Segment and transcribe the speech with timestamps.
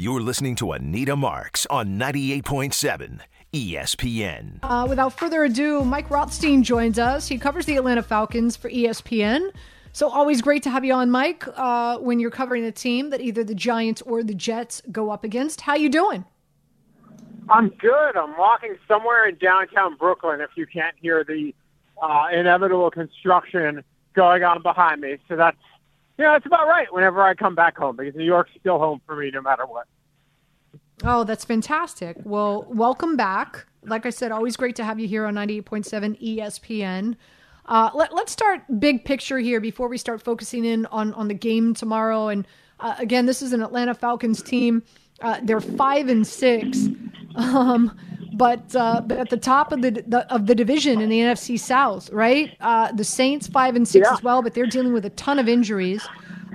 [0.00, 3.18] You're listening to Anita Marks on 98.7
[3.52, 4.60] ESPN.
[4.62, 7.26] Uh, without further ado, Mike Rothstein joins us.
[7.26, 9.50] He covers the Atlanta Falcons for ESPN.
[9.92, 11.44] So always great to have you on, Mike.
[11.56, 15.24] Uh, when you're covering a team that either the Giants or the Jets go up
[15.24, 16.24] against, how you doing?
[17.50, 18.16] I'm good.
[18.16, 20.40] I'm walking somewhere in downtown Brooklyn.
[20.40, 21.52] If you can't hear the
[22.00, 23.82] uh, inevitable construction
[24.14, 25.58] going on behind me, so that's
[26.24, 29.16] know, that's about right whenever I come back home because New York's still home for
[29.16, 29.86] me no matter what.
[31.04, 32.16] Oh, that's fantastic.
[32.24, 33.66] Well, welcome back.
[33.84, 37.16] Like I said, always great to have you here on 98.7 ESPN.
[37.66, 41.34] Uh, let, us start big picture here before we start focusing in on, on the
[41.34, 42.28] game tomorrow.
[42.28, 42.46] And
[42.80, 44.82] uh, again, this is an Atlanta Falcons team.
[45.20, 46.88] Uh, they're five and six.
[47.36, 47.96] Um,
[48.38, 51.58] but uh, but at the top of the, the, of the division in the NFC
[51.58, 52.56] South, right?
[52.60, 54.14] Uh, the Saints five and six yeah.
[54.14, 56.06] as well, but they're dealing with a ton of injuries.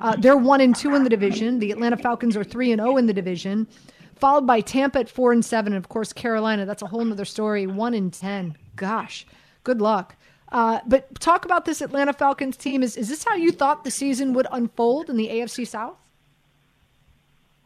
[0.02, 1.59] Uh, they're one and two in the division.
[1.59, 3.67] The Atlanta Falcons are three and zero oh in the division,
[4.16, 6.66] followed by Tampa at four and seven, and of course Carolina.
[6.66, 7.67] That's a whole other story.
[7.67, 8.58] One and ten.
[8.78, 9.28] Gosh,
[9.64, 10.16] good luck.
[10.53, 12.81] Uh, but talk about this Atlanta Falcons team.
[12.81, 15.97] Is is this how you thought the season would unfold in the AFC South?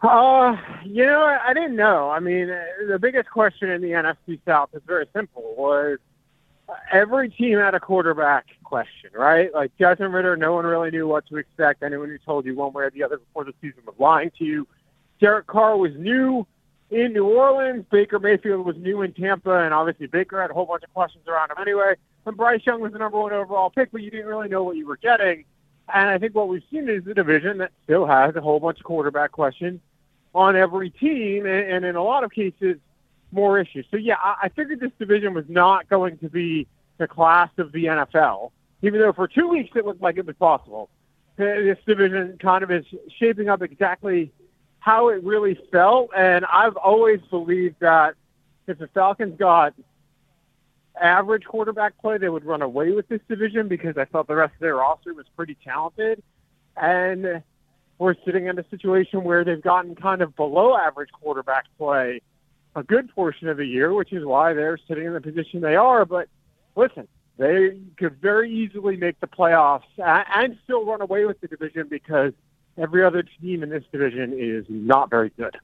[0.01, 2.11] Uh, you know, I, didn't know.
[2.11, 5.97] I mean, uh, the biggest question in the NFC South is very simple: was
[6.91, 9.51] every team had a quarterback question, right?
[9.53, 11.81] Like Desmond Ridder, no one really knew what to expect.
[11.81, 14.45] Anyone who told you one way or the other before the season was lying to
[14.45, 14.67] you.
[15.19, 16.45] Derek Carr was new
[16.91, 17.83] in New Orleans.
[17.89, 21.27] Baker Mayfield was new in Tampa, and obviously Baker had a whole bunch of questions
[21.27, 21.95] around him anyway.
[22.27, 24.75] And Bryce Young was the number one overall pick, but you didn't really know what
[24.75, 25.45] you were getting.
[25.91, 28.79] And I think what we've seen is the division that still has a whole bunch
[28.79, 29.79] of quarterback questions
[30.37, 32.77] on every team, and, and in a lot of cases,
[33.31, 33.85] more issues.
[33.89, 36.67] So yeah, I, I figured this division was not going to be
[36.97, 40.35] the class of the NFL, even though for two weeks it looked like it was
[40.35, 40.89] possible.
[41.37, 42.85] This division kind of is
[43.19, 44.31] shaping up exactly
[44.79, 48.15] how it really felt, and I've always believed that
[48.67, 49.73] if the Falcons got
[50.99, 54.53] average quarterback play, they would run away with this division because I thought the rest
[54.53, 56.21] of their roster was pretty talented.
[56.75, 57.43] And
[57.99, 62.21] we're sitting in a situation where they've gotten kind of below average quarterback play
[62.75, 65.75] a good portion of the year, which is why they're sitting in the position they
[65.75, 66.05] are.
[66.05, 66.29] But
[66.75, 67.07] listen,
[67.37, 72.33] they could very easily make the playoffs and still run away with the division because
[72.77, 75.57] every other team in this division is not very good.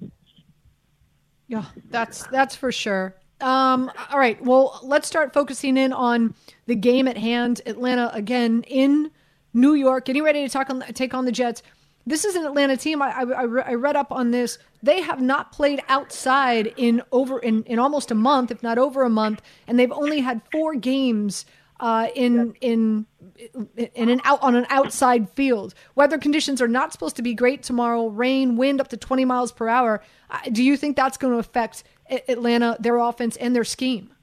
[1.47, 3.15] Yeah, that's that's for sure.
[3.41, 6.33] Um, all right, well, let's start focusing in on
[6.65, 7.61] the game at hand.
[7.65, 9.11] Atlanta again in
[9.53, 11.61] New York, getting ready to talk on take on the Jets.
[12.05, 13.01] This is an Atlanta team.
[13.01, 14.57] I, I, I, read up on this.
[14.81, 19.03] They have not played outside in over in, in almost a month, if not over
[19.03, 21.45] a month, and they've only had four games
[21.79, 23.05] uh, in in
[23.77, 25.73] in an out on an outside field.
[25.95, 28.07] Weather conditions are not supposed to be great tomorrow.
[28.07, 30.03] Rain, wind up to twenty miles per hour.
[30.29, 34.13] Uh, do you think that's going to affect Atlanta, their offense, and their scheme?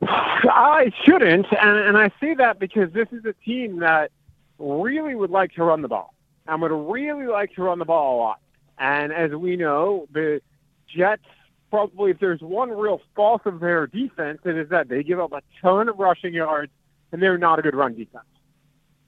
[0.02, 4.12] I shouldn't, and, and I say that because this is a team that
[4.60, 6.14] really would like to run the ball.
[6.46, 8.40] and would really like to run the ball a lot.
[8.78, 10.40] And as we know, the
[10.88, 11.22] Jets
[11.70, 15.32] probably, if there's one real fault of their defense, it is that they give up
[15.32, 16.72] a ton of rushing yards
[17.12, 18.24] and they're not a good run defense.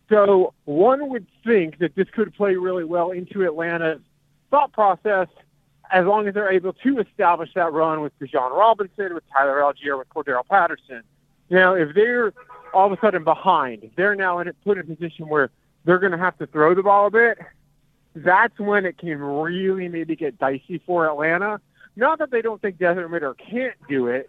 [0.09, 4.01] So one would think that this could play really well into Atlanta's
[4.51, 5.29] thought process
[5.91, 9.99] as long as they're able to establish that run with Bijan Robinson, with Tyler Allgeier,
[9.99, 11.03] with Cordarrelle Patterson.
[11.53, 12.33] Now, if they're
[12.73, 13.91] all of a sudden behind.
[13.97, 15.51] They're now in a, put in a position where
[15.85, 17.39] they're going to have to throw the ball a bit.
[18.15, 21.61] That's when it can really maybe get dicey for Atlanta.
[21.97, 24.29] Not that they don't think Desmond Ridder can't do it,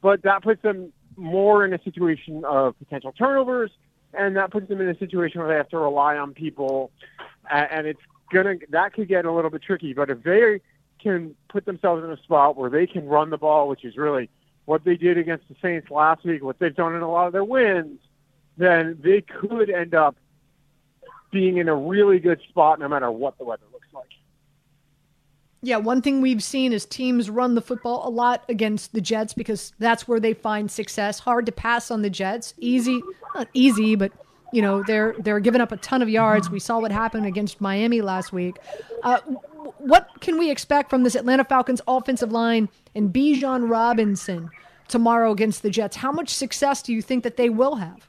[0.00, 3.70] but that puts them more in a situation of potential turnovers,
[4.14, 6.90] and that puts them in a situation where they have to rely on people,
[7.50, 8.00] and it's
[8.32, 9.92] gonna that could get a little bit tricky.
[9.92, 10.60] But if they
[11.02, 14.30] can put themselves in a spot where they can run the ball, which is really
[14.64, 17.32] what they did against the Saints last week, what they've done in a lot of
[17.32, 17.98] their wins,
[18.56, 20.16] then they could end up
[21.30, 24.06] being in a really good spot no matter what the weather looks like.
[25.62, 29.32] Yeah, one thing we've seen is teams run the football a lot against the Jets
[29.32, 31.20] because that's where they find success.
[31.20, 32.52] Hard to pass on the Jets.
[32.58, 33.00] Easy,
[33.34, 34.12] not easy, but
[34.52, 36.50] you know they're they're giving up a ton of yards.
[36.50, 38.56] We saw what happened against Miami last week.
[39.04, 39.20] Uh,
[39.82, 44.50] what can we expect from this Atlanta Falcons offensive line and Bijan Robinson
[44.88, 45.96] tomorrow against the Jets?
[45.96, 48.08] How much success do you think that they will have?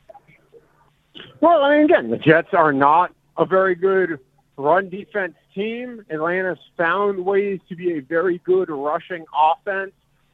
[1.41, 4.19] Well, I mean, again, the Jets are not a very good
[4.57, 6.05] run defense team.
[6.09, 9.91] Atlanta's found ways to be a very good rushing offense.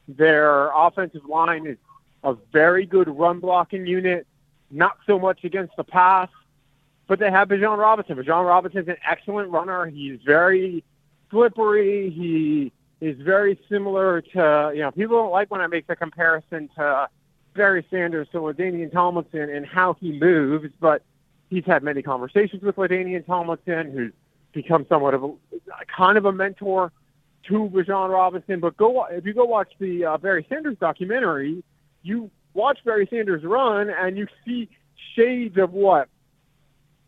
[0.08, 1.78] Their offensive line is
[2.22, 4.26] a very good run blocking unit,
[4.70, 6.28] not so much against the pass.
[7.06, 8.16] But they have Bijan Robinson.
[8.16, 9.86] Bijan Robinson's an excellent runner.
[9.86, 10.84] He's very
[11.30, 12.10] slippery.
[12.10, 16.68] He is very similar to, you know, people don't like when I make the comparison
[16.76, 17.08] to
[17.54, 21.02] Barry Sanders to LaDainian Tomlinson and how he moves, but
[21.48, 24.12] he's had many conversations with LaDainian Tomlinson, who's
[24.52, 25.32] become somewhat of a
[25.86, 26.92] kind of a mentor
[27.48, 28.60] to Bijan Robinson.
[28.60, 31.62] But go if you go watch the uh, Barry Sanders documentary,
[32.02, 34.68] you watch Barry Sanders run and you see
[35.14, 36.08] shades of what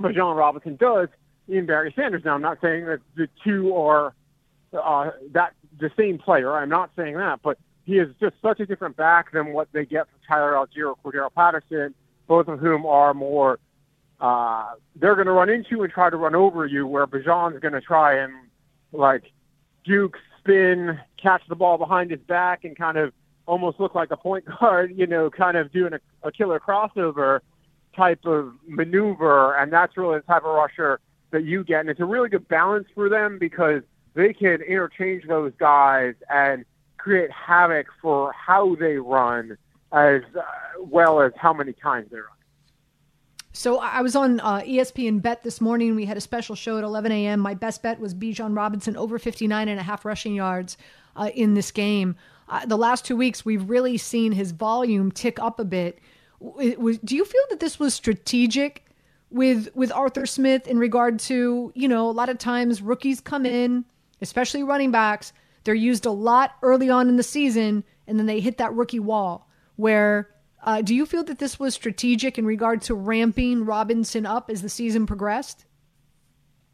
[0.00, 1.08] Bijan Robinson does
[1.48, 2.22] in Barry Sanders.
[2.24, 4.14] Now, I'm not saying that the two are
[4.72, 6.56] uh, that the same player.
[6.56, 9.84] I'm not saying that, but he is just such a different back than what they
[9.84, 11.94] get from Tyler Allgeier or Cordarrelle Patterson,
[12.26, 13.58] both of whom are more.
[14.20, 17.74] Uh, they're going to run into and try to run over you, where Bijan's going
[17.74, 18.32] to try and
[18.92, 19.24] like
[19.84, 23.12] Duke spin, catch the ball behind his back, and kind of
[23.46, 27.40] almost look like a point guard, you know, kind of doing a, a killer crossover
[27.96, 31.00] type of maneuver, and that's really the type of rusher
[31.32, 31.80] that you get.
[31.80, 33.82] And it's a really good balance for them because
[34.14, 36.64] they can interchange those guys and
[36.98, 39.56] create havoc for how they run
[39.90, 40.42] as uh,
[40.78, 42.26] well as how many times they run.
[43.54, 45.94] So I was on uh, ESPN Bet this morning.
[45.94, 47.40] We had a special show at 11 a.m.
[47.40, 50.78] My best bet was Bijan Robinson over 59 and a half rushing yards
[51.16, 52.16] uh, in this game.
[52.48, 55.98] Uh, the last two weeks, we've really seen his volume tick up a bit.
[56.40, 58.84] Was, do you feel that this was strategic
[59.32, 63.46] with with Arthur Smith in regard to you know a lot of times rookies come
[63.46, 63.84] in,
[64.20, 65.32] especially running backs,
[65.64, 69.00] they're used a lot early on in the season, and then they hit that rookie
[69.00, 69.48] wall.
[69.76, 70.28] Where
[70.62, 74.62] uh, do you feel that this was strategic in regard to ramping Robinson up as
[74.62, 75.64] the season progressed?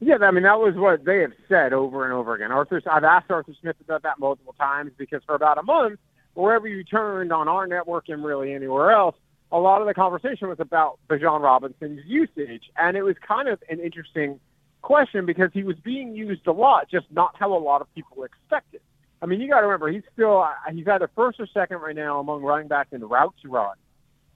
[0.01, 2.53] Yeah, I mean that was what they have said over and over again.
[2.53, 5.99] Arthur, I've asked Arthur Smith about that multiple times because for about a month,
[6.35, 9.17] wherever you turned on our network and really anywhere else,
[9.51, 13.63] a lot of the conversation was about Bijan Robinson's usage, and it was kind of
[13.69, 14.41] an interesting
[14.83, 18.25] question because he was being used a lot, just not how a lot of people
[18.25, 18.81] expected.
[19.21, 21.97] I mean, you got to remember he's still uh, he's either first or second right
[21.97, 23.77] now among running backs in routes run.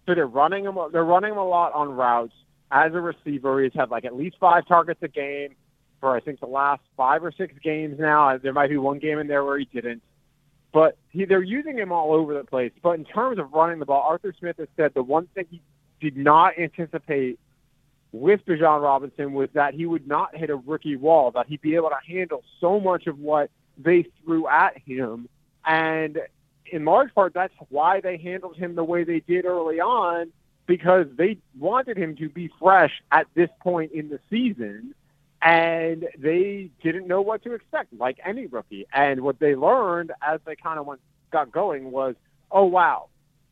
[0.06, 2.32] So they're running him they're running him a lot on routes
[2.70, 3.62] as a receiver.
[3.62, 5.55] He's had like at least five targets a game
[6.00, 8.37] for I think the last five or six games now.
[8.38, 10.03] There might be one game in there where he didn't.
[10.73, 12.73] But he, they're using him all over the place.
[12.83, 15.61] But in terms of running the ball, Arthur Smith has said the one thing he
[16.01, 17.39] did not anticipate
[18.13, 21.75] with Bijan Robinson was that he would not hit a rookie wall, that he'd be
[21.75, 25.29] able to handle so much of what they threw at him.
[25.65, 26.19] And
[26.67, 30.33] in large part, that's why they handled him the way they did early on,
[30.67, 34.95] because they wanted him to be fresh at this point in the season
[35.43, 38.87] and they didn't know what to expect, like any rookie.
[38.94, 41.00] And what they learned as they kind of went
[41.33, 42.15] got going was,
[42.50, 43.09] oh wow,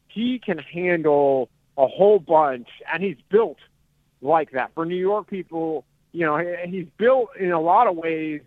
[0.08, 3.58] he can handle a whole bunch, and he's built
[4.22, 4.70] like that.
[4.74, 8.42] For New York people, you know, he's built in a lot of ways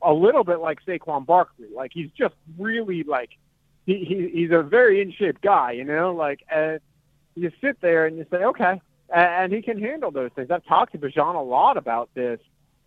[0.00, 1.68] a little bit like Saquon Barkley.
[1.74, 3.30] Like he's just really like
[3.84, 6.14] he, he he's a very in shape guy, you know.
[6.14, 6.80] Like and
[7.34, 8.80] you sit there and you say, okay,
[9.14, 10.50] and, he can handle those things.
[10.50, 12.40] I've talked to Bijan a lot about this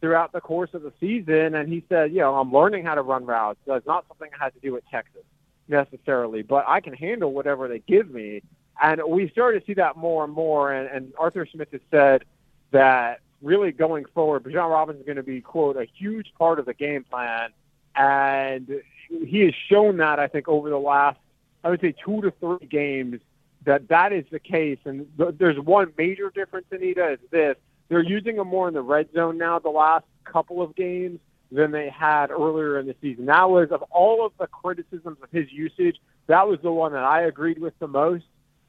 [0.05, 1.55] throughout the course of the season.
[1.55, 3.57] And he said, you know, I'm learning how to run routes.
[3.65, 5.23] It's not something I had to do at Texas
[5.67, 8.43] necessarily, but I can handle whatever they give me.
[8.79, 10.71] And we started to see that more and more.
[10.71, 12.23] And, and Arthur Smith has said
[12.69, 16.67] that really going forward, Bijan Robinson is going to be, quote, a huge part of
[16.67, 17.49] the game plan.
[17.95, 21.17] And he has shown that, I think, over the last,
[21.63, 23.21] I would say, two to three games,
[23.63, 24.77] that that is the case.
[24.85, 27.57] And th- there's one major difference, Anita, is this
[27.89, 31.19] they're using him more in the red zone now the last couple of games
[31.51, 33.25] than they had earlier in the season.
[33.27, 37.03] That was of all of the criticisms of his usage, that was the one that
[37.03, 38.25] I agreed with the most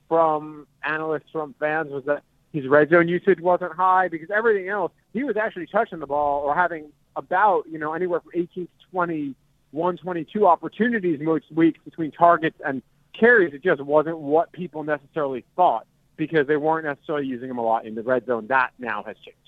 [0.09, 4.93] from analysts, from fans, was that his red zone usage wasn't high because everything else,
[5.13, 8.71] he was actually touching the ball or having about, you know, anywhere from 18 to
[8.91, 9.35] 20,
[9.73, 12.83] 122 opportunities most weeks between targets and
[13.19, 13.53] carries.
[13.55, 17.85] It just wasn't what people necessarily thought because they weren't necessarily using him a lot
[17.87, 18.47] in the red zone.
[18.49, 19.39] That now has changed.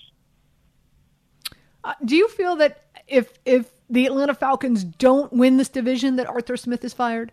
[1.83, 6.27] Uh, do you feel that if if the Atlanta Falcons don't win this division, that
[6.27, 7.31] Arthur Smith is fired?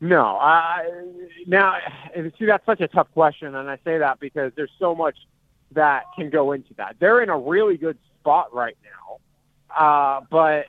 [0.00, 0.88] No, I
[1.46, 1.76] now
[2.14, 5.16] see that's such a tough question, and I say that because there's so much
[5.72, 6.96] that can go into that.
[7.00, 9.18] They're in a really good spot right now,
[9.76, 10.66] Uh, but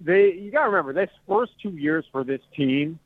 [0.00, 2.98] they, you got to remember, this first two years for this team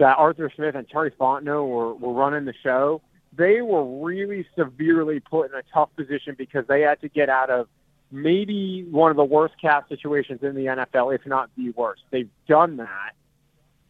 [0.00, 3.02] that Arthur Smith and Terry Fontenot were, were running the show,
[3.32, 7.50] they were really severely put in a tough position because they had to get out
[7.50, 7.68] of
[8.10, 12.02] maybe one of the worst cap situations in the NFL, if not the worst.
[12.10, 13.12] They've done that.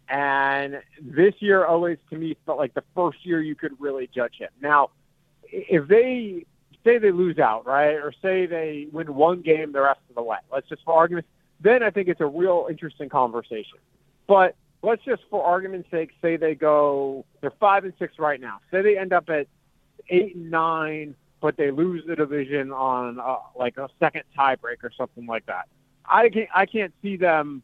[0.08, 4.34] And this year always to me felt like the first year you could really judge
[4.38, 4.50] him.
[4.60, 4.90] Now,
[5.44, 6.44] if they
[6.84, 10.22] say they lose out, right, or say they win one game the rest of the
[10.22, 11.28] way, let's just for argument's
[11.62, 13.78] then I think it's a real interesting conversation.
[14.26, 18.60] But let's just, for argument's sake, say they go, they're five and six right now.
[18.70, 19.46] Say they end up at
[20.08, 24.90] eight and nine, but they lose the division on uh, like a second tiebreak or
[24.96, 25.66] something like that.
[26.04, 27.62] I can't, I can't see them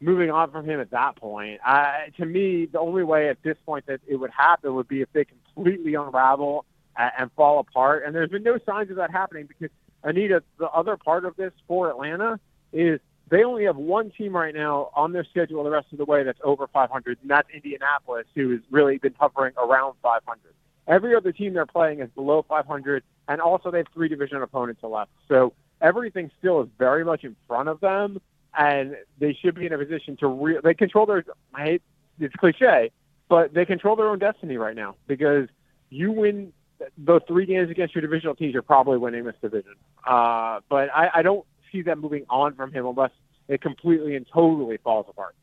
[0.00, 1.60] moving on from him at that point.
[1.64, 5.02] I, to me, the only way at this point that it would happen would be
[5.02, 6.64] if they completely unravel
[6.96, 8.04] and, and fall apart.
[8.06, 9.70] And there's been no signs of that happening because
[10.04, 12.38] Anita, the other part of this for Atlanta
[12.72, 16.04] is they only have one team right now on their schedule the rest of the
[16.04, 20.40] way that's over 500, and that's Indianapolis, who has really been hovering around 500.
[20.86, 24.82] Every other team they're playing is below 500, and also they have three division opponents
[24.82, 25.10] left.
[25.28, 28.20] So everything still is very much in front of them,
[28.56, 31.24] and they should be in a position to re- they control their.
[31.54, 31.82] I hate
[32.18, 32.90] it's cliche,
[33.28, 35.48] but they control their own destiny right now because
[35.90, 36.52] you win
[36.96, 39.74] those three games against your divisional teams, you're probably winning this division.
[40.06, 43.10] Uh, but I, I don't see them moving on from him unless
[43.48, 45.34] it completely and totally falls apart.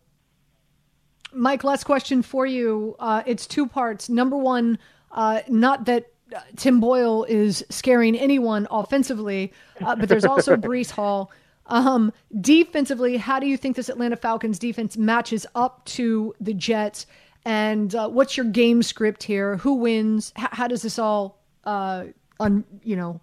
[1.33, 2.95] Mike, last question for you.
[2.99, 4.09] Uh, it's two parts.
[4.09, 4.77] Number one,
[5.11, 6.05] uh, not that
[6.35, 9.51] uh, Tim Boyle is scaring anyone offensively,
[9.81, 11.31] uh, but there's also Breece Hall.
[11.67, 17.05] Um, defensively, how do you think this Atlanta Falcons defense matches up to the Jets?
[17.43, 19.57] And uh, what's your game script here?
[19.57, 20.31] Who wins?
[20.37, 22.05] H- how does this all, uh,
[22.39, 23.19] un- you know,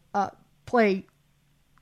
[0.67, 1.07] play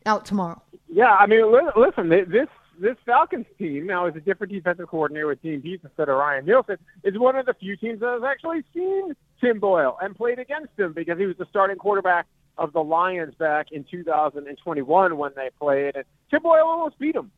[0.07, 0.63] out tomorrow?
[0.93, 1.45] Yeah, I mean,
[1.77, 2.49] listen, this
[2.81, 6.47] this Falcons team now is a different defensive coordinator with Dean Pees instead of Ryan
[6.47, 6.79] Nielsen.
[7.05, 10.79] Is one of the few teams that has actually seen Tim Boyle and played against
[10.79, 12.27] him because he was the starting quarterback
[12.59, 17.31] of the Lions back in 2021 when they played, and Tim Boyle almost beat him.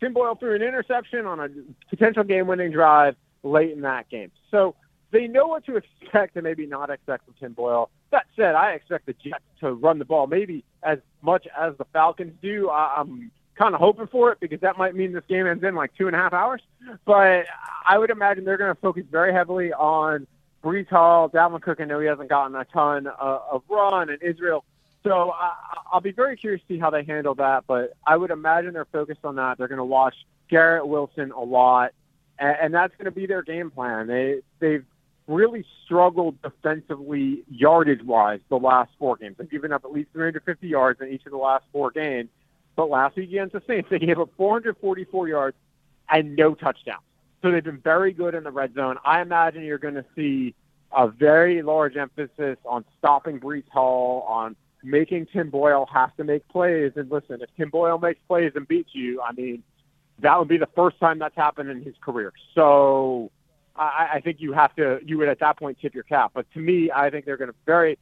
[0.00, 1.48] Tim Boyle threw an interception on a
[1.90, 4.30] potential game-winning drive late in that game.
[4.50, 4.74] So
[5.10, 7.90] they know what to expect and maybe not expect from Tim Boyle.
[8.10, 11.84] That said, I expect the Jets to run the ball maybe as much as the
[11.92, 12.70] Falcons do.
[12.70, 15.94] I'm kind of hoping for it because that might mean this game ends in like
[15.96, 16.62] two and a half hours.
[17.04, 17.46] But
[17.86, 20.26] I would imagine they're going to focus very heavily on
[20.62, 21.80] Breece Hall, Dalvin Cook.
[21.80, 24.64] I know he hasn't gotten a ton uh, of run, and Israel.
[25.02, 25.52] So I,
[25.92, 27.64] I'll be very curious to see how they handle that.
[27.66, 29.58] But I would imagine they're focused on that.
[29.58, 30.14] They're going to watch
[30.48, 31.92] Garrett Wilson a lot,
[32.38, 34.06] and, and that's going to be their game plan.
[34.06, 34.84] They they've
[35.26, 39.36] really struggled defensively yardage wise the last four games.
[39.38, 42.28] They've given up at least 350 yards in each of the last four games.
[42.76, 45.56] But last week against the Saints, they gave up 444 yards
[46.10, 47.04] and no touchdowns.
[47.42, 48.96] So they've been very good in the red zone.
[49.04, 50.54] I imagine you're going to see
[50.96, 56.46] a very large emphasis on stopping Breece Hall, on making Tim Boyle have to make
[56.48, 56.92] plays.
[56.96, 59.62] And listen, if Tim Boyle makes plays and beats you, I mean,
[60.20, 62.32] that would be the first time that's happened in his career.
[62.54, 63.30] So
[63.76, 66.32] I, I think you have to, you would at that point tip your cap.
[66.34, 67.98] But to me, I think they're going to very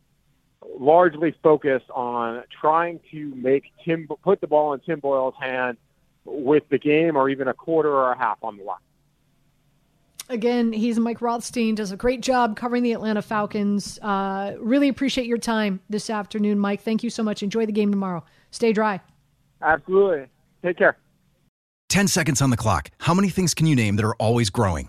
[0.79, 5.77] largely focus on trying to make Tim put the ball in Tim Boyle's hand
[6.25, 8.79] with the game or even a quarter or a half on the line.
[10.29, 13.99] Again, he's Mike Rothstein, does a great job covering the Atlanta Falcons.
[14.01, 16.81] Uh, really appreciate your time this afternoon, Mike.
[16.81, 17.43] Thank you so much.
[17.43, 18.25] Enjoy the game tomorrow.
[18.51, 19.01] Stay dry.
[19.61, 20.27] Absolutely.
[20.63, 20.97] Take care.
[21.89, 22.91] 10 seconds on the clock.
[22.99, 24.89] How many things can you name that are always growing?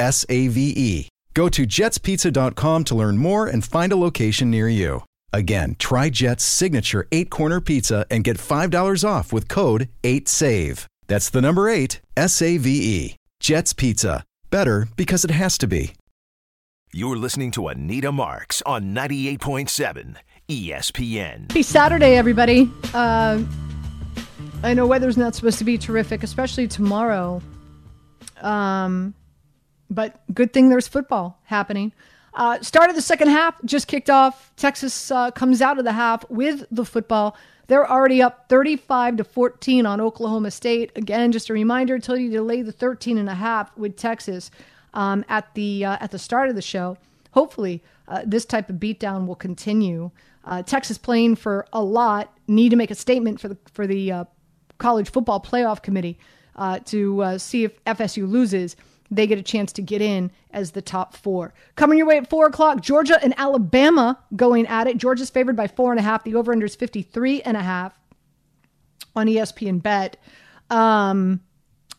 [0.00, 1.08] S A V E.
[1.34, 5.04] Go to jetspizza.com to learn more and find a location near you.
[5.32, 10.86] Again, try Jet's signature eight corner pizza and get $5 off with code 8SAVE.
[11.06, 13.16] That's the number eight, S A V E.
[13.38, 14.24] Jet's Pizza.
[14.50, 15.94] Better because it has to be.
[16.92, 20.16] You're listening to Anita Marks on 98.7
[20.48, 21.42] ESPN.
[21.42, 22.68] Happy Saturday, everybody.
[22.92, 23.44] Uh,
[24.64, 27.40] I know weather's not supposed to be terrific, especially tomorrow.
[28.42, 29.14] Um,
[29.90, 31.92] but good thing there's football happening.
[32.32, 34.52] Uh, start of the second half just kicked off.
[34.56, 37.36] Texas uh, comes out of the half with the football.
[37.66, 40.92] They're already up 35 to 14 on Oklahoma State.
[40.96, 44.50] Again, just a reminder, until you delay the 13 and a half with Texas
[44.94, 46.96] um, at the uh, at the start of the show.
[47.32, 50.10] Hopefully, uh, this type of beatdown will continue.
[50.44, 54.10] Uh, Texas playing for a lot need to make a statement for the for the
[54.10, 54.24] uh,
[54.78, 56.18] college football playoff committee
[56.84, 58.76] to see if FSU loses
[59.10, 61.52] they get a chance to get in as the top four.
[61.74, 64.96] Coming your way at four o'clock, Georgia and Alabama going at it.
[64.96, 66.24] Georgia's favored by four and a half.
[66.24, 67.98] The over under is 53 and a half
[69.16, 70.16] on ESPN Bet.
[70.70, 71.40] Um,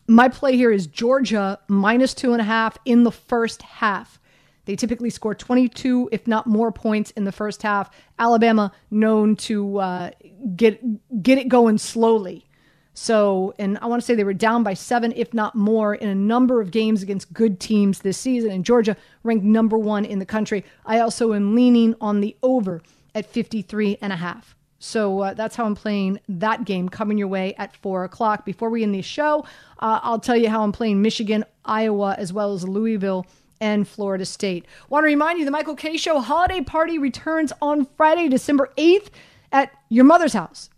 [0.08, 4.18] my play here is Georgia minus two and a half in the first half.
[4.64, 7.90] They typically score 22, if not more, points in the first half.
[8.18, 10.10] Alabama known to uh,
[10.54, 12.46] get get it going slowly.
[12.94, 16.08] So, and I want to say they were down by seven, if not more, in
[16.08, 18.50] a number of games against good teams this season.
[18.50, 20.64] And Georgia ranked number one in the country.
[20.84, 22.82] I also am leaning on the over
[23.14, 24.54] at 53 and a half.
[24.78, 28.44] So uh, that's how I'm playing that game coming your way at four o'clock.
[28.44, 29.44] Before we end the show,
[29.78, 33.24] uh, I'll tell you how I'm playing Michigan, Iowa, as well as Louisville
[33.60, 34.66] and Florida State.
[34.88, 39.10] Want to remind you the Michael Kay Show holiday party returns on Friday, December 8th
[39.52, 40.68] at your mother's house.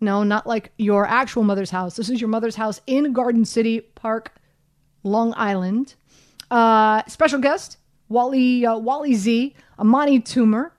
[0.00, 1.96] No, not like your actual mother's house.
[1.96, 4.32] This is your mother's house in Garden City Park,
[5.02, 5.94] Long Island.
[6.50, 10.70] Uh, special guest Wally uh, Wally Z, Amani Toomer,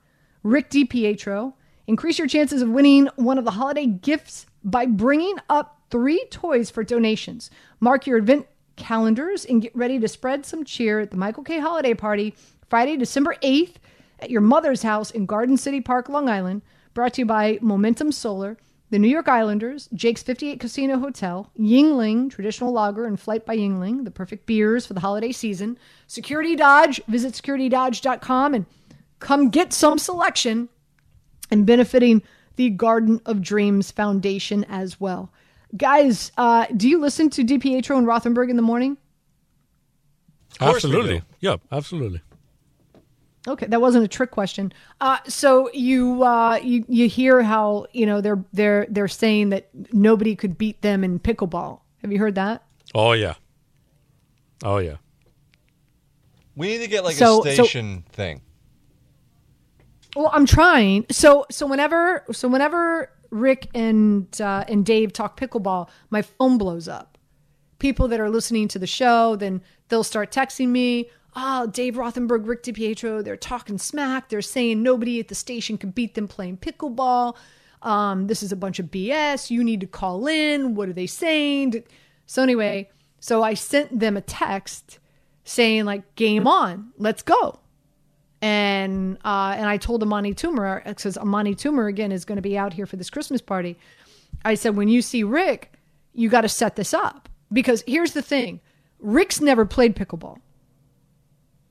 [0.44, 1.54] Rick DiPietro.
[1.88, 6.70] Increase your chances of winning one of the holiday gifts by bringing up three toys
[6.70, 7.50] for donations.
[7.80, 8.46] Mark your event
[8.76, 12.36] calendars and get ready to spread some cheer at the Michael Kay Holiday Party
[12.70, 13.76] Friday, December 8th
[14.20, 16.62] at your mother's house in Garden City Park, Long Island.
[16.94, 18.58] Brought to you by Momentum Solar
[18.90, 24.06] the New York Islanders, Jake's 58 Casino Hotel, Yuengling, traditional lager and Flight by Yuengling,
[24.06, 28.66] the perfect beers for the holiday season, Security Dodge, visit securitydodge.com and
[29.20, 30.70] come get some selection
[31.52, 32.22] and benefiting
[32.56, 35.32] the Garden of Dreams Foundation as well.
[35.76, 38.98] Guys, uh, do you listen to DiPietro and Rothenberg in the morning?
[40.62, 41.22] Absolutely.
[41.40, 42.22] Yeah, absolutely.
[43.48, 44.74] Okay, that wasn't a trick question.
[45.00, 49.70] Uh, so you uh, you you hear how you know they're they're they're saying that
[49.94, 51.80] nobody could beat them in pickleball.
[52.02, 52.64] Have you heard that?
[52.94, 53.36] Oh yeah.
[54.64, 54.98] Oh yeah.
[56.56, 58.42] We need to get like so, a station so, thing.
[60.16, 61.06] Well, I'm trying.
[61.10, 66.88] So so whenever so whenever Rick and uh, and Dave talk pickleball, my phone blows
[66.88, 67.18] up.
[67.80, 72.48] People that are listening to the show, then they'll start texting me oh, Dave Rothenberg,
[72.48, 74.30] Rick DiPietro, they're talking smack.
[74.30, 77.38] They're saying nobody at the station can beat them playing pickleball.
[77.84, 79.52] Um, this is a bunch of BS.
[79.52, 80.74] You need to call in.
[80.74, 81.84] What are they saying?
[82.26, 84.98] So, anyway, so I sent them a text
[85.44, 87.60] saying, like, game on, let's go.
[88.42, 92.58] And uh, and I told Amani Toomer, because Amani Toomer, again, is going to be
[92.58, 93.78] out here for this Christmas party.
[94.44, 95.74] I said, when you see Rick,
[96.14, 97.30] you got to set this up.
[97.52, 98.60] Because here's the thing
[99.00, 100.40] Rick's never played pickleball.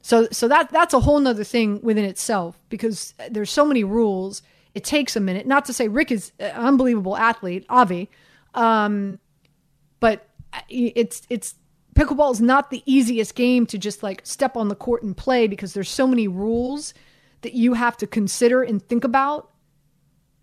[0.06, 4.40] So so that that's a whole nother thing within itself because there's so many rules.
[4.72, 5.48] It takes a minute.
[5.48, 8.08] Not to say Rick is an unbelievable athlete, Avi,
[8.54, 9.18] um,
[9.98, 10.28] but
[10.68, 11.56] it's it's
[11.96, 15.48] pickleball is not the easiest game to just like step on the court and play
[15.48, 16.94] because there's so many rules
[17.40, 19.50] that you have to consider and think about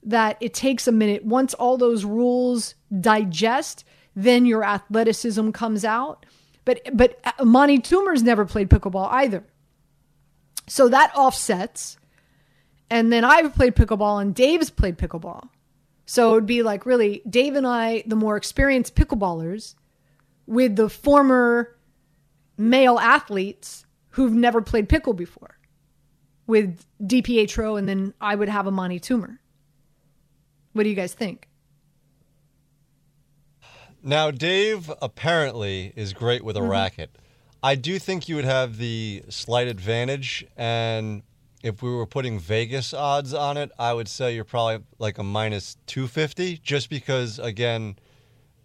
[0.03, 1.23] that it takes a minute.
[1.23, 6.25] Once all those rules digest, then your athleticism comes out.
[6.65, 9.45] But but Monty Toomer's never played pickleball either.
[10.67, 11.97] So that offsets.
[12.89, 15.49] And then I've played pickleball and Dave's played pickleball.
[16.05, 19.75] So it would be like really Dave and I, the more experienced pickleballers,
[20.45, 21.75] with the former
[22.57, 25.57] male athletes who've never played pickle before,
[26.45, 29.39] with DiPietro, and then I would have Amani Toomer.
[30.73, 31.47] What do you guys think?
[34.03, 36.69] Now, Dave apparently is great with a mm-hmm.
[36.69, 37.17] racket.
[37.63, 41.23] I do think you would have the slight advantage, and
[41.63, 45.23] if we were putting Vegas odds on it, I would say you're probably like a
[45.23, 47.95] minus 250, just because, again,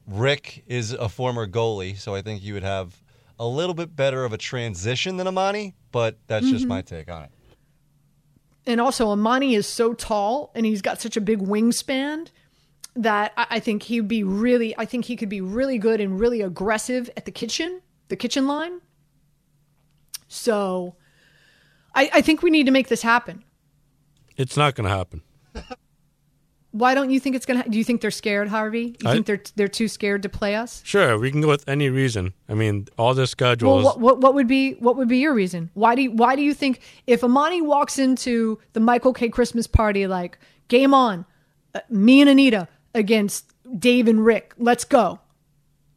[0.09, 3.01] Rick is a former goalie, so I think you would have
[3.39, 6.55] a little bit better of a transition than Amani, but that's mm-hmm.
[6.55, 7.31] just my take on it.
[8.67, 12.29] And also, Amani is so tall and he's got such a big wingspan
[12.97, 16.43] that I think he'd be really, I think he could be really good and really
[16.43, 18.81] aggressive at the kitchen, the kitchen line
[20.29, 20.95] So
[21.95, 23.43] I, I think we need to make this happen.
[24.37, 25.23] It's not going to happen.
[26.71, 27.65] Why don't you think it's gonna?
[27.67, 28.95] Do you think they're scared, Harvey?
[29.03, 30.83] You I- think they're they're too scared to play us?
[30.85, 32.35] Sure, we can go with any reason.
[32.47, 33.85] I mean, all Well, schedules.
[33.85, 35.71] what, what what would be what would be your reason?
[35.73, 39.67] Why do you, why do you think if Amani walks into the Michael Kay Christmas
[39.67, 40.39] party like
[40.69, 41.25] game on,
[41.75, 45.21] uh, me and Anita against Dave and Rick, let's go.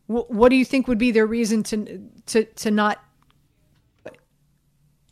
[0.08, 3.04] Wh- what do you think would be their reason to to to not?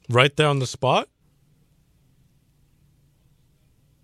[0.09, 1.07] Right there on the spot?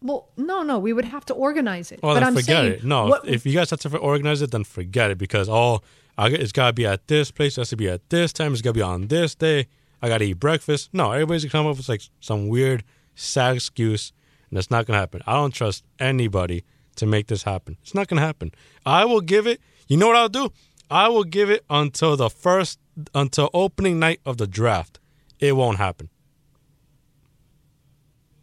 [0.01, 1.99] Well, no, no, we would have to organize it.
[2.03, 2.83] Well, but then I'm forget saying, it.
[2.83, 5.81] No, what- if you guys have to organize it, then forget it because oh,
[6.17, 7.57] it's got to be at this place.
[7.57, 8.53] It has to be at this time.
[8.53, 9.67] It's got to be on this day.
[10.01, 10.89] I got to eat breakfast.
[10.93, 12.83] No, everybody's gonna come up with like some weird,
[13.15, 14.13] sad excuse,
[14.49, 15.21] and it's not gonna happen.
[15.25, 16.63] I don't trust anybody
[16.97, 17.77] to make this happen.
[17.81, 18.51] It's not gonna happen.
[18.85, 19.59] I will give it.
[19.87, 20.51] You know what I'll do?
[20.91, 22.77] I will give it until the first,
[23.15, 24.99] until opening night of the draft.
[25.39, 26.09] It won't happen.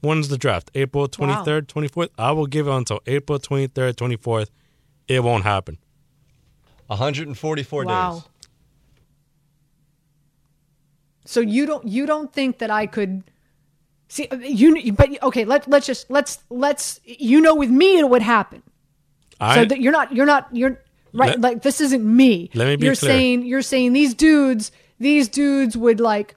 [0.01, 0.71] When's the draft?
[0.75, 2.09] April 23rd, 24th?
[2.19, 4.49] I will give it until April 23rd, 24th.
[5.09, 5.79] It won't happen.
[6.89, 8.13] 144 Wow.
[8.15, 8.23] days.
[11.25, 13.23] So you don't you don't think that I could
[14.09, 14.93] see uh, you?
[14.93, 18.63] But okay, let let's just let's let's you know with me it would happen.
[19.41, 20.81] I, so that you're not you're not you're
[21.13, 23.11] right Let- like this isn't me Let me be you're clear.
[23.13, 26.35] saying you're saying these dudes these dudes would like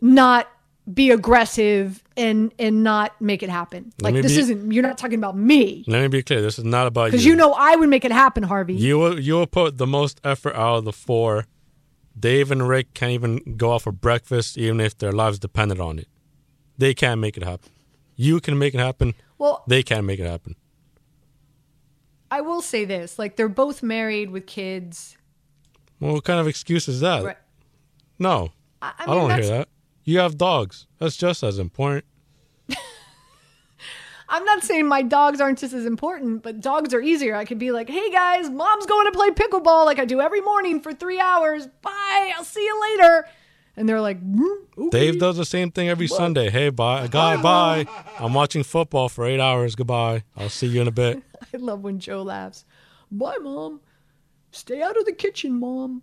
[0.00, 0.48] not
[0.92, 4.96] be aggressive and and not make it happen Let like this be- isn't you're not
[4.98, 6.40] talking about me let me be clear.
[6.40, 7.10] This is not about you.
[7.12, 9.86] because you know i would make it happen harvey You will you will put the
[9.86, 11.46] most effort out of the four.
[12.18, 15.98] Dave and Rick can't even go out for breakfast, even if their lives depended on
[15.98, 16.08] it.
[16.78, 17.70] They can't make it happen.
[18.14, 19.12] You can make it happen.
[19.36, 20.54] well They can't make it happen.
[22.30, 25.16] i will say this like they're both married with kids
[26.00, 27.24] Well, what kind of excuse is that?
[27.24, 27.36] right
[28.18, 29.68] No, i, I, I don't hear that.
[30.06, 30.86] You have dogs.
[30.98, 32.04] That's just as important.
[34.28, 37.34] I'm not saying my dogs aren't just as important, but dogs are easier.
[37.34, 40.40] I could be like, hey guys, mom's going to play pickleball like I do every
[40.40, 41.66] morning for three hours.
[41.82, 42.32] Bye.
[42.36, 43.28] I'll see you later.
[43.76, 46.48] And they're like, "Mm, okay." Dave does the same thing every Sunday.
[46.48, 47.84] Hey, bye, guy, bye.
[48.18, 49.74] I'm watching football for eight hours.
[49.74, 50.22] Goodbye.
[50.34, 51.22] I'll see you in a bit.
[51.52, 52.64] I love when Joe laughs.
[53.10, 53.80] Bye, mom.
[54.50, 56.02] Stay out of the kitchen, mom.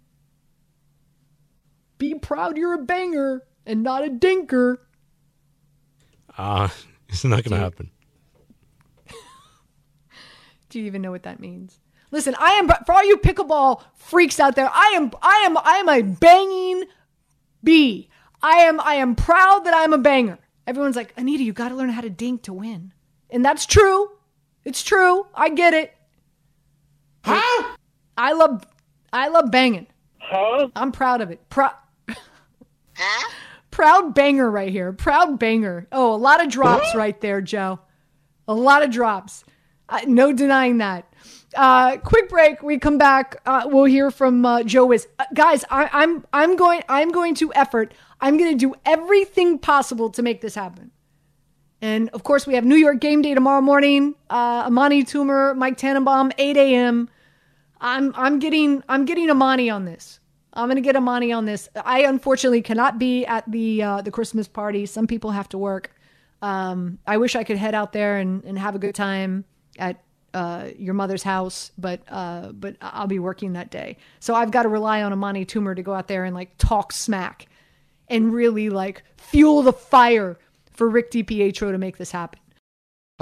[1.98, 4.78] Be proud you're a banger and not a dinker.
[6.38, 6.74] Ah,
[7.10, 7.92] it's not gonna happen.
[10.70, 11.80] Do you even know what that means?
[12.12, 14.70] Listen, I am for all you pickleball freaks out there.
[14.72, 16.84] I am, I am, I am a banging
[17.64, 18.10] bee.
[18.42, 20.38] I am, I am proud that I'm a banger.
[20.68, 22.94] Everyone's like, Anita, you got to learn how to dink to win,
[23.30, 24.12] and that's true.
[24.64, 25.26] It's true.
[25.34, 25.94] I get it.
[27.26, 27.76] Huh?
[28.18, 28.66] I love,
[29.12, 29.88] I love banging.
[30.20, 30.70] Huh?
[30.76, 31.50] I'm proud of it.
[31.50, 31.74] Proud.
[33.74, 34.94] Proud banger right here.
[34.94, 35.88] Proud banger.
[35.92, 37.80] Oh, a lot of drops right there, Joe.
[38.48, 39.44] A lot of drops.
[39.90, 41.12] Uh, no denying that.
[41.56, 42.62] Uh, quick break.
[42.62, 43.42] We come back.
[43.48, 44.92] Uh, we'll hear from uh, Joe.
[44.92, 47.96] Is uh, guys, I, I'm I'm going I'm going to effort.
[48.22, 50.92] I'm going to do everything possible to make this happen.
[51.82, 54.14] And of course, we have New York game day tomorrow morning.
[54.30, 57.10] Uh, Amani Toomer, Mike Tannenbaum, 8 a.m.
[57.82, 60.20] I'm I'm getting I'm getting Amani on this.
[60.54, 61.70] I'm gonna get Amani on this.
[61.84, 64.86] I unfortunately cannot be at the uh, the Christmas party.
[64.86, 65.92] Some people have to work.
[66.42, 69.46] Um, I wish I could head out there and, and have a good time
[69.80, 73.98] at uh, your mother's house, but uh, but I'll be working that day.
[74.20, 76.92] So I've got to rely on Amani Toomer to go out there and like talk
[76.92, 77.48] smack
[78.08, 80.38] and really like fuel the fire
[80.72, 82.40] for Rick DiPietro to make this happen.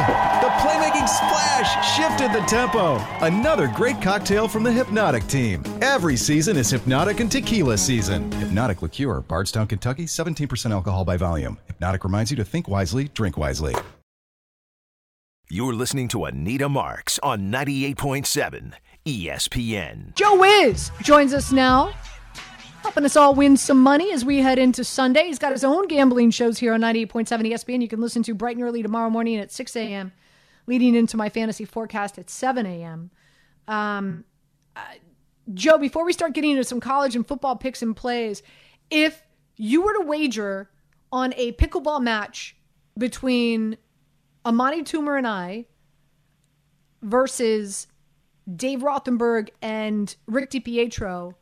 [0.00, 2.96] The playmaking splash shifted the tempo.
[3.20, 5.62] Another great cocktail from the Hypnotic team.
[5.82, 8.32] Every season is Hypnotic and Tequila season.
[8.32, 11.58] Hypnotic Liqueur, Bardstown, Kentucky, 17% alcohol by volume.
[11.66, 13.74] Hypnotic reminds you to think wisely, drink wisely.
[15.50, 18.72] You're listening to Anita Marks on 98.7
[19.04, 20.14] ESPN.
[20.14, 21.92] Joe Wiz joins us now,
[22.82, 25.26] helping us all win some money as we head into Sunday.
[25.26, 27.82] He's got his own gambling shows here on 98.7 ESPN.
[27.82, 30.12] You can listen to bright and early tomorrow morning at 6 a.m.,
[30.66, 33.10] leading into my fantasy forecast at 7 a.m.
[33.68, 34.24] Um,
[34.74, 34.80] uh,
[35.52, 38.42] Joe, before we start getting into some college and football picks and plays,
[38.90, 39.22] if
[39.56, 40.70] you were to wager
[41.12, 42.56] on a pickleball match
[42.96, 43.76] between
[44.46, 45.66] Amani Toomer and I
[47.02, 47.86] versus
[48.56, 51.34] Dave Rothenberg and Rick DiPietro,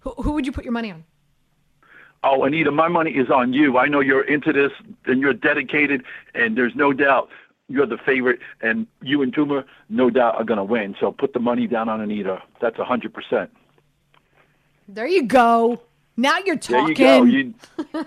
[0.00, 1.04] who, who would you put your money on?
[2.22, 3.78] Oh, Anita, my money is on you.
[3.78, 4.72] I know you're into this
[5.06, 7.30] and you're dedicated, and there's no doubt
[7.68, 10.96] you're the favorite, and you and Toomer, no doubt, are going to win.
[11.00, 12.42] So put the money down on Anita.
[12.60, 13.48] That's a 100%.
[14.88, 15.80] There you go.
[16.16, 16.94] Now you're talking.
[16.94, 17.94] There you go.
[17.94, 18.04] You...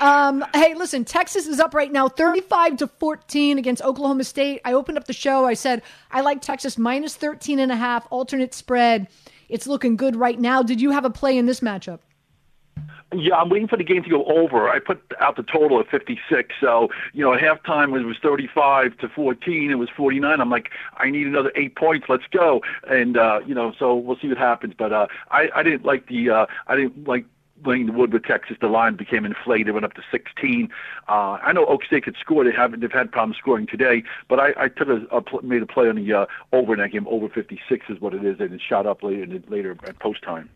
[0.04, 4.60] um, hey, listen, Texas is up right now 35 to 14 against Oklahoma State.
[4.64, 5.46] I opened up the show.
[5.46, 9.06] I said, I like Texas minus 13 and a half, alternate spread.
[9.48, 10.62] It's looking good right now.
[10.62, 12.00] Did you have a play in this matchup?
[13.14, 14.68] Yeah, I'm waiting for the game to go over.
[14.68, 16.54] I put out the total at 56.
[16.60, 19.70] So, you know, at halftime it was 35 to 14.
[19.70, 20.40] It was 49.
[20.40, 22.06] I'm like, I need another eight points.
[22.08, 22.62] Let's go.
[22.90, 24.74] And uh, you know, so we'll see what happens.
[24.76, 27.26] But uh, I, I didn't like the, uh, I didn't like
[27.66, 28.56] playing the wood with Texas.
[28.60, 30.68] The line became inflated, went up to 16.
[31.08, 32.44] Uh, I know Okie State could score.
[32.44, 32.78] They haven't.
[32.78, 34.04] They've had problems scoring today.
[34.28, 36.92] But I, I took a, a made a play on the uh, over in that
[36.92, 37.08] game.
[37.08, 40.48] Over 56 is what it is, and it shot up later later at post time.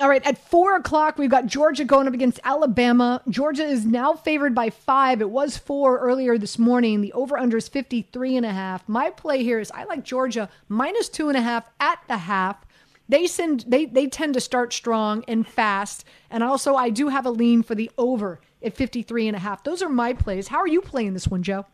[0.00, 3.22] All right, at four o'clock, we've got Georgia going up against Alabama.
[3.30, 5.20] Georgia is now favored by five.
[5.20, 7.02] It was four earlier this morning.
[7.02, 8.86] The over under is 53 and a half.
[8.88, 12.66] My play here is I like Georgia minus two and a half at the half.
[13.08, 16.04] They send they they tend to start strong and fast.
[16.30, 19.62] And also I do have a lean for the over at 53 and a half.
[19.64, 20.48] Those are my plays.
[20.48, 21.66] How are you playing this one, Joe?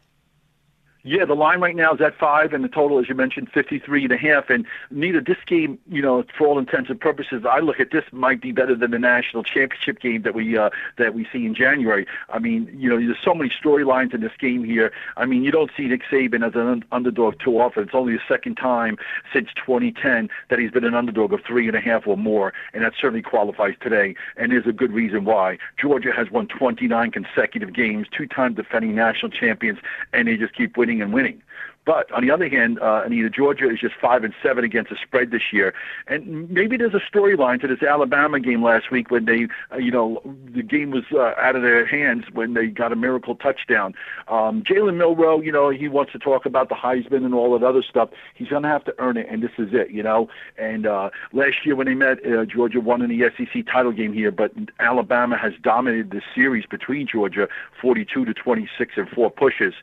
[1.05, 4.05] Yeah, the line right now is at five, and the total, as you mentioned, fifty-three
[4.05, 4.51] and a half.
[4.51, 8.05] And neither this game, you know, for all intents and purposes, I look at this
[8.13, 11.57] might be better than the national championship game that we uh, that we see in
[11.57, 12.07] January.
[12.29, 14.93] I mean, you know, there's so many storylines in this game here.
[15.17, 17.83] I mean, you don't see Nick Saban as an un- underdog too often.
[17.83, 18.97] It's only the second time
[19.33, 22.85] since 2010 that he's been an underdog of three and a half or more, and
[22.85, 24.15] that certainly qualifies today.
[24.37, 25.59] And there's a good reason why.
[25.81, 29.81] Georgia has won 29 consecutive games, two-time defending national champions,
[30.13, 31.43] and they just keep winning winning and winning.
[31.85, 34.97] But on the other hand, uh, Anita, Georgia is just five and seven against the
[35.03, 35.75] spread this year,
[36.07, 39.91] and maybe there's a storyline to this Alabama game last week when they, uh, you
[39.91, 40.23] know,
[40.55, 43.95] the game was uh, out of their hands when they got a miracle touchdown.
[44.29, 47.67] Um, Jalen Milroe, you know, he wants to talk about the Heisman and all that
[47.67, 48.11] other stuff.
[48.35, 50.29] He's going to have to earn it, and this is it, you know.
[50.57, 54.13] And uh, last year when they met, uh, Georgia won in the SEC title game
[54.13, 57.49] here, but Alabama has dominated the series between Georgia,
[57.81, 59.75] 42 to 26 and four pushes.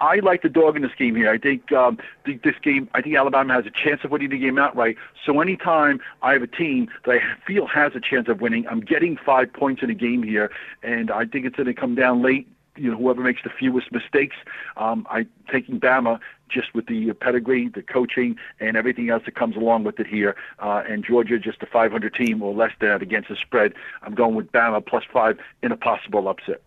[0.00, 1.30] I like the dog in this game here.
[1.30, 2.88] I think um, this game.
[2.94, 4.96] I think Alabama has a chance of winning the game outright.
[5.24, 8.80] So anytime I have a team that I feel has a chance of winning, I'm
[8.80, 10.50] getting five points in a game here,
[10.82, 12.48] and I think it's going to come down late.
[12.76, 14.36] You know, whoever makes the fewest mistakes,
[14.76, 19.56] um, I taking Bama just with the pedigree, the coaching, and everything else that comes
[19.56, 20.36] along with it here.
[20.58, 23.72] Uh, and Georgia, just a 500 team or less than that against the spread.
[24.02, 26.60] I'm going with Bama plus five in a possible upset.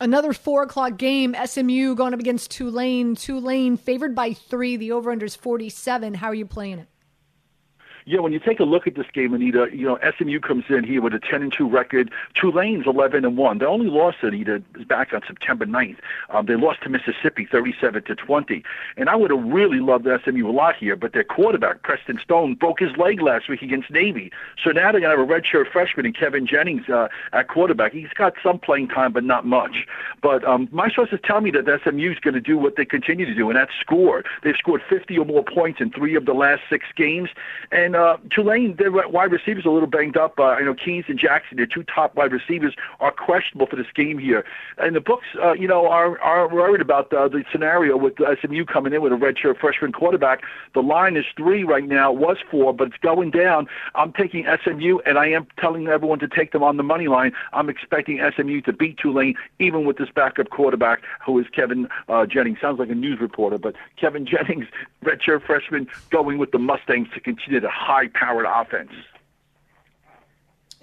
[0.00, 1.36] Another four o'clock game.
[1.44, 3.14] SMU going up against Tulane.
[3.14, 4.76] Tulane favored by three.
[4.76, 6.14] The over under is 47.
[6.14, 6.88] How are you playing it?
[8.04, 10.84] Yeah, when you take a look at this game, Anita, you know SMU comes in
[10.84, 12.10] here with a 10 and 2 record.
[12.34, 13.58] Tulane's 11 and 1.
[13.58, 15.98] They only lost Anita is back on September 9th.
[16.30, 18.64] Um, they lost to Mississippi 37 to 20.
[18.96, 22.54] And I would have really loved SMU a lot here, but their quarterback Preston Stone
[22.54, 24.32] broke his leg last week against Navy.
[24.62, 27.92] So now they're gonna have a redshirt freshman in Kevin Jennings uh, at quarterback.
[27.92, 29.86] He's got some playing time, but not much.
[30.22, 33.26] But um, my sources tell me that SMU is going to do what they continue
[33.26, 34.24] to do, and that's score.
[34.42, 37.30] They've scored 50 or more points in three of the last six games,
[37.70, 40.38] and uh, Tulane, their wide receivers are a little banged up.
[40.38, 43.90] Uh, I know Keys and Jackson, their two top wide receivers, are questionable for this
[43.94, 44.44] game here.
[44.78, 48.64] And the books, uh, you know, are are worried about uh, the scenario with SMU
[48.64, 50.42] coming in with a redshirt freshman quarterback.
[50.74, 52.12] The line is three right now.
[52.12, 53.68] It was four, but it's going down.
[53.94, 57.32] I'm taking SMU, and I am telling everyone to take them on the money line.
[57.52, 62.26] I'm expecting SMU to beat Tulane, even with this backup quarterback who is Kevin uh,
[62.26, 62.58] Jennings.
[62.60, 64.66] Sounds like a news reporter, but Kevin Jennings,
[65.04, 68.92] redshirt freshman, going with the Mustangs to continue the high-powered offense.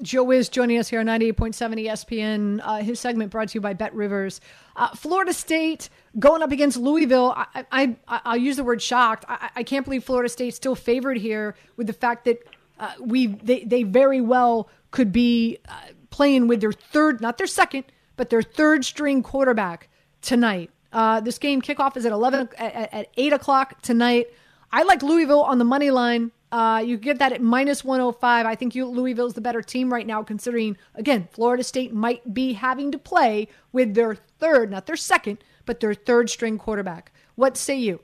[0.01, 2.61] Joe is joining us here on 98.7 ESPN.
[2.63, 4.41] Uh, his segment brought to you by Bet Rivers.
[4.75, 7.33] Uh, Florida State going up against Louisville.
[7.35, 9.25] I, I, I, will use the word shocked.
[9.27, 12.37] I, I can't believe Florida State's still favored here with the fact that
[12.79, 15.73] uh, we they, they very well could be uh,
[16.11, 17.85] playing with their third, not their second,
[18.17, 19.89] but their third string quarterback
[20.21, 20.69] tonight.
[20.93, 24.27] Uh, this game kickoff is at 11 at, at 8 o'clock tonight.
[24.71, 26.31] I like Louisville on the money line.
[26.51, 28.45] Uh, you get that at minus 105.
[28.45, 32.53] I think you, Louisville's the better team right now, considering, again, Florida State might be
[32.53, 37.11] having to play with their third, not their second, but their third string quarterback.
[37.35, 37.99] What say you?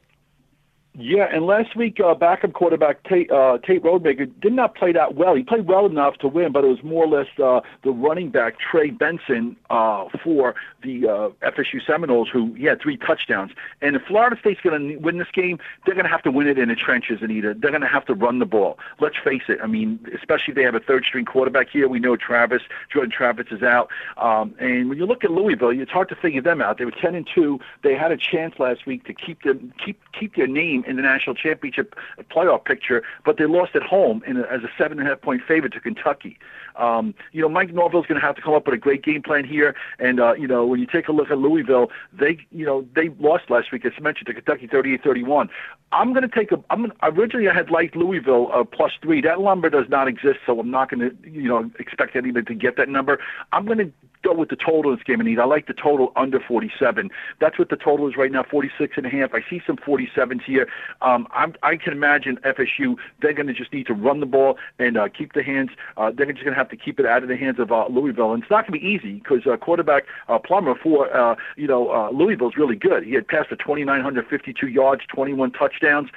[0.96, 5.16] Yeah, and last week, uh, backup quarterback Tate, uh, Tate Rodemaker did not play that
[5.16, 5.34] well.
[5.34, 8.30] He played well enough to win, but it was more or less uh, the running
[8.30, 10.54] back Trey Benson uh, for
[10.84, 13.54] the uh, FSU Seminoles, who he had three touchdowns.
[13.82, 16.48] And if Florida State's going to win this game, they're going to have to win
[16.48, 18.78] it in the trenches, either they're going to have to run the ball.
[19.00, 19.58] Let's face it.
[19.64, 21.88] I mean, especially if they have a third-string quarterback here.
[21.88, 25.92] We know Travis, Jordan Travis is out, um, and when you look at Louisville, it's
[25.92, 26.78] hard to figure them out.
[26.78, 27.60] They were ten and two.
[27.82, 31.02] They had a chance last week to keep them keep keep their name in the
[31.02, 31.96] national championship
[32.32, 35.22] playoff picture, but they lost at home in a, as a seven and a half
[35.22, 36.38] point favorite to Kentucky.
[36.76, 39.22] Um, you know, Mike Norvell's going to have to come up with a great game
[39.22, 39.76] plan here.
[40.00, 43.10] And uh, you know, when you take a look at Louisville, they you know they
[43.20, 45.50] lost last week, as mentioned, to Kentucky 38-31.
[45.92, 46.64] I'm going to take a.
[46.70, 49.22] I'm gonna, originally I had liked Louisville uh, plus three.
[49.22, 52.56] That number does not exist, so I'm not going to you know expect anybody to
[52.56, 53.20] get that number.
[53.52, 53.92] I'm going to
[54.24, 57.12] go with the total in this game, and I like the total under 47.
[57.40, 59.34] That's what the total is right now, 46 and a half.
[59.34, 60.68] I see some 47s here.
[61.02, 62.96] Um, I'm, I can imagine FSU.
[63.22, 65.72] They're going to just need to run the ball and uh, keep the hands.
[65.98, 67.88] Uh, they're just going to have to keep it out of the hands of uh,
[67.88, 71.36] Louisville, and it's not going to be easy because uh, quarterback uh, Plummer for uh,
[71.56, 73.04] you know uh, is really good.
[73.04, 76.10] He had passed for 2,952 yards, 21 touchdowns.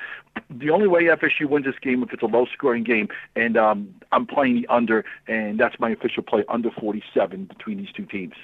[0.51, 4.27] The only way FSU wins this game if it's a low-scoring game, and um, I'm
[4.27, 8.35] playing the under, and that's my official play under 47 between these two teams.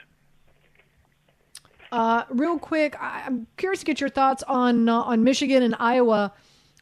[1.93, 6.33] Uh, real quick, I'm curious to get your thoughts on uh, on Michigan and Iowa.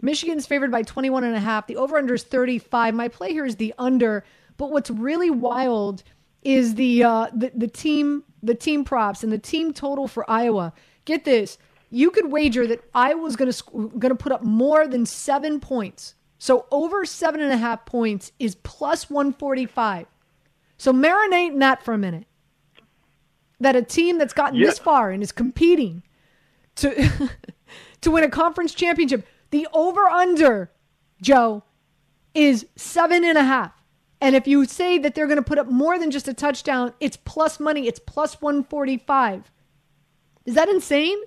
[0.02, 1.66] Michigan's favored by 21 and a half.
[1.66, 2.94] The over under is 35.
[2.94, 4.24] My play here is the under.
[4.56, 6.04] But what's really wild
[6.42, 10.72] is the uh, the the team the team props and the team total for Iowa.
[11.04, 11.58] Get this:
[11.90, 13.64] you could wager that Iowa's going to
[13.98, 16.14] going to put up more than seven points.
[16.38, 20.06] So over seven and a half points is plus 145.
[20.78, 22.26] So marinate in that for a minute.
[23.58, 24.66] That a team that's gotten Yeah.
[24.68, 26.02] this far and is competing
[26.76, 27.28] to
[28.00, 30.70] to win a conference championship, the over under,
[31.20, 31.62] Joe,
[32.34, 33.72] is seven and a half.
[34.22, 36.92] And if you say that they're going to put up more than just a touchdown,
[37.00, 37.86] it's plus money.
[37.88, 39.50] It's plus 145.
[40.46, 41.18] Is that insane?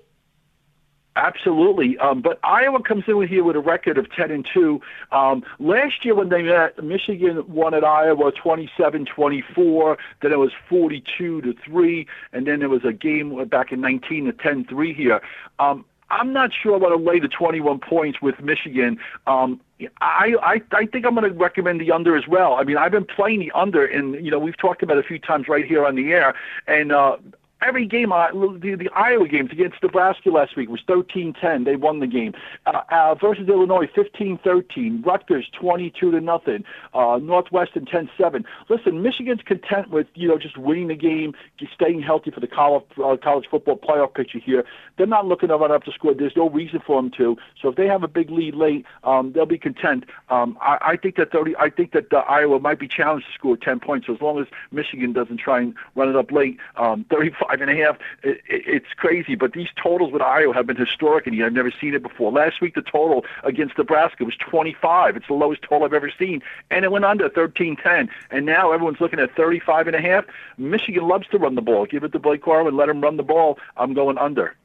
[1.16, 4.82] Absolutely, um, but Iowa comes in here with a record of ten and two.
[5.12, 9.98] Um, last year when they met, Michigan won at Iowa 27-24.
[10.22, 14.26] Then it was 42 to three, and then there was a game back in 19
[14.26, 15.22] to 10-3 here.
[15.60, 18.98] Um, I'm not sure I want to lay the 21 points with Michigan.
[19.28, 19.62] Um,
[20.02, 22.54] I, I I think I'm going to recommend the under as well.
[22.56, 25.08] I mean, I've been playing the under, and you know we've talked about it a
[25.08, 26.34] few times right here on the air,
[26.66, 26.92] and.
[26.92, 27.18] uh
[27.66, 31.66] Every game, the, the Iowa games against Nebraska last week was 13-10.
[31.66, 32.34] They won the game.
[32.66, 35.06] Uh, uh, versus Illinois, 15-13.
[35.06, 36.66] Rutgers, 22 to nothing.
[36.94, 38.44] Uh, Northwestern, 10-7.
[38.70, 41.34] Listen, Michigan's content with you know just winning the game,
[41.74, 44.66] staying healthy for the college uh, college football playoff picture here.
[44.98, 46.14] They're not looking to run up the score.
[46.14, 47.38] There's no reason for them to.
[47.62, 50.06] So if they have a big lead late, um, they'll be content.
[50.30, 51.56] Um, I, I think that 30.
[51.58, 54.08] I think that uh, Iowa might be challenged to score 10 points.
[54.08, 57.70] So as long as Michigan doesn't try and run it up late, um, 35 and
[57.70, 57.98] a half.
[58.24, 61.72] It, it, it's crazy, but these totals with Iowa have been historic, and I've never
[61.72, 62.32] seen it before.
[62.32, 65.18] Last week the total against Nebraska was 25.
[65.18, 68.10] It's the lowest total I've ever seen, and it went under 13-10.
[68.32, 70.26] And now everyone's looking at 35 and a half.
[70.58, 71.86] Michigan loves to run the ball.
[71.86, 73.58] Give it to Blake Corum and let him run the ball.
[73.78, 74.56] I'm going under.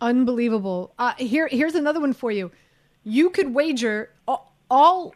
[0.00, 0.92] Unbelievable.
[0.98, 2.50] Uh, here, here's another one for you.
[3.02, 5.14] You could wager all all,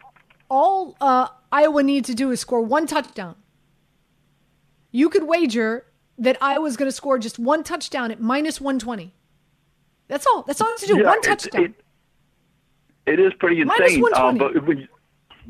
[0.49, 3.37] all uh, Iowa needs to do is score one touchdown.
[4.93, 5.87] You could wager
[6.21, 9.13] that Iowa's going to score just one touchdown at minus 120.
[10.09, 10.43] That's all.
[10.43, 10.99] That's all it has to do.
[11.01, 11.65] Yeah, one touchdown.
[11.65, 11.75] it-
[13.07, 13.79] it is pretty insane.
[14.15, 14.89] Um, but when you,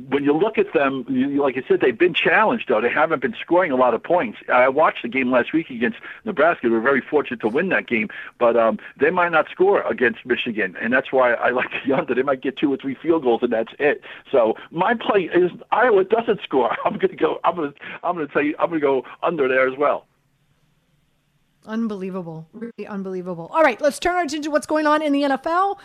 [0.08, 2.80] when you look at them, you, like I said, they've been challenged though.
[2.80, 4.38] They haven't been scoring a lot of points.
[4.50, 6.68] I watched the game last week against Nebraska.
[6.68, 8.08] We were very fortunate to win that game,
[8.38, 12.14] but um, they might not score against Michigan, and that's why I like the under.
[12.14, 14.00] They might get two or three field goals, and that's it.
[14.30, 16.74] So my play is Iowa doesn't score.
[16.86, 17.40] I'm going to go.
[17.44, 17.78] I'm going to.
[18.04, 20.06] I'm going to say I'm going to go under there as well.
[21.66, 22.48] Unbelievable.
[22.52, 23.50] Really unbelievable.
[23.52, 25.78] All right, let's turn our attention to what's going on in the NFL.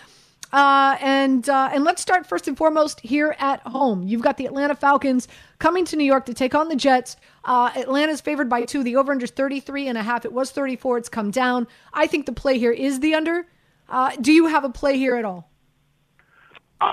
[0.53, 4.07] Uh, and uh, and let's start first and foremost here at home.
[4.07, 5.27] You've got the Atlanta Falcons
[5.59, 7.17] coming to New York to take on the Jets.
[7.43, 8.83] Uh, Atlanta's favored by two.
[8.83, 10.23] The over-under is 33 and a half.
[10.23, 10.99] It was 34.
[10.99, 11.67] It's come down.
[11.93, 13.47] I think the play here is the under.
[13.89, 15.49] Uh, do you have a play here at all?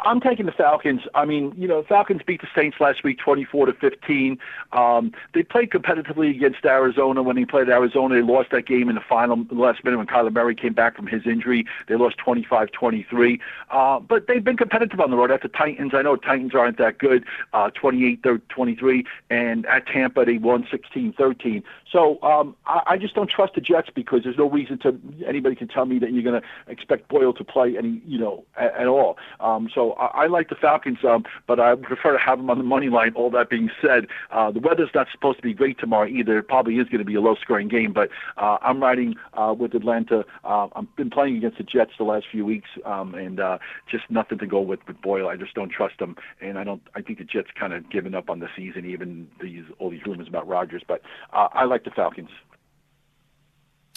[0.05, 1.03] I'm taking the Falcons.
[1.14, 4.38] I mean, you know, Falcons beat the Saints last week, 24 to 15.
[4.72, 7.22] Um, they played competitively against Arizona.
[7.22, 10.32] When they played Arizona, they lost that game in the final last minute when Kyler
[10.32, 11.66] Murray came back from his injury.
[11.88, 13.40] They lost 25-23.
[13.70, 15.30] Uh, but they've been competitive on the road.
[15.30, 20.38] At the Titans, I know Titans aren't that good, uh, 28-23, and at Tampa they
[20.38, 21.62] won 16-13.
[21.90, 25.55] So um, I, I just don't trust the Jets because there's no reason to anybody
[25.55, 28.74] can tell me that you're going to expect Boyle to play any, you know, at,
[28.74, 29.18] at all.
[29.40, 32.59] Um, so I, I like the Falcons, um, but I prefer to have them on
[32.59, 33.12] the money line.
[33.14, 36.39] All that being said, uh, the weather's not supposed to be great tomorrow either.
[36.39, 39.74] It probably is going to be a low-scoring game, but uh, I'm riding uh, with
[39.74, 40.24] Atlanta.
[40.45, 43.59] Uh, I've been playing against the Jets the last few weeks, um, and uh,
[43.91, 45.28] just nothing to go with with Boyle.
[45.28, 46.83] I just don't trust him, and I don't.
[46.95, 50.05] I think the Jets kind of given up on the season, even these all these
[50.07, 50.83] rumors about Rodgers.
[50.87, 51.03] But
[51.33, 52.30] uh, I like the Falcons.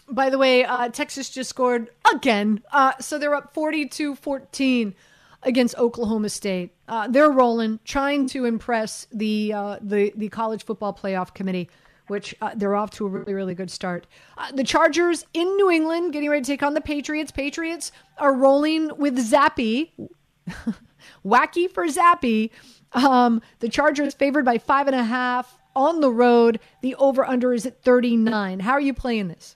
[0.08, 2.62] By the way, uh, Texas just scored again.
[2.72, 4.96] Uh, so they're up 42 14
[5.46, 6.72] against Oklahoma State.
[6.88, 11.70] Uh, they're rolling, trying to impress the, uh, the, the college football playoff committee,
[12.08, 14.08] which uh, they're off to a really, really good start.
[14.38, 17.32] Uh, the Chargers in New England getting ready to take on the Patriots.
[17.32, 19.92] Patriots are rolling with Zappe,
[21.26, 22.50] Wacky for Zappe.
[22.94, 26.60] Um, the Chargers favored by five and a half on the road.
[26.82, 28.62] The over under is at 39.
[28.62, 29.56] How are you playing this?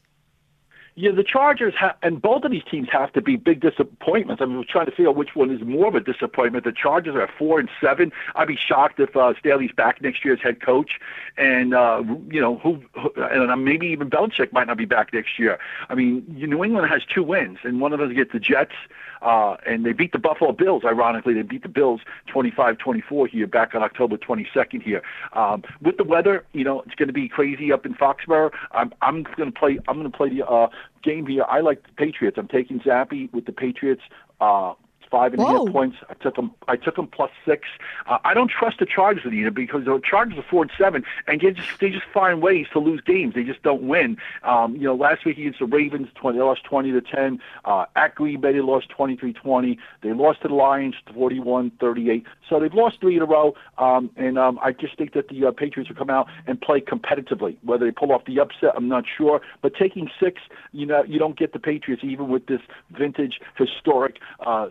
[1.01, 4.41] Yeah, the Chargers ha- and both of these teams have to be big disappointments.
[4.41, 6.65] I mean, we're trying to figure out which one is more of a disappointment.
[6.65, 8.11] The Chargers are at four and seven.
[8.35, 10.99] I'd be shocked if uh, Staley's back next year as head coach,
[11.37, 15.13] and uh, you know who, who and uh, maybe even Belichick might not be back
[15.13, 15.57] next year.
[15.87, 18.73] I mean, New England has two wins, and one of them gets the Jets.
[19.21, 20.83] Uh, and they beat the Buffalo Bills.
[20.85, 21.99] Ironically, they beat the Bills
[22.33, 25.01] 25-24 here back on October 22nd here.
[25.33, 28.51] Um, with the weather, you know, it's going to be crazy up in Foxborough.
[28.71, 29.77] I'm I'm going to play.
[29.87, 30.69] I'm going to play the uh,
[31.03, 31.43] game here.
[31.43, 32.37] I like the Patriots.
[32.37, 34.01] I'm taking Zappe with the Patriots.
[34.41, 34.73] Uh,
[35.09, 35.71] five and a half Whoa.
[35.71, 35.97] points.
[36.09, 36.51] I took them.
[36.67, 37.67] I took them plus six.
[38.07, 41.41] Uh, I don't trust the Chargers either because the Chargers are four and seven, and
[41.41, 43.35] they just they just find ways to lose games.
[43.35, 44.17] They just don't win.
[44.43, 47.39] Um, you know, last week against the Ravens, 20, they lost twenty to ten.
[47.65, 49.77] Uh, at Green Bay, they lost 23-20.
[50.01, 52.23] They lost to the Lions, 41-38.
[52.47, 53.55] So they've lost three in a row.
[53.77, 56.81] Um, and um, I just think that the uh, Patriots will come out and play
[56.81, 57.57] competitively.
[57.63, 59.41] Whether they pull off the upset, I'm not sure.
[59.61, 60.41] But taking six,
[60.71, 64.17] you know, you don't get the Patriots even with this vintage, historic.
[64.39, 64.69] Uh,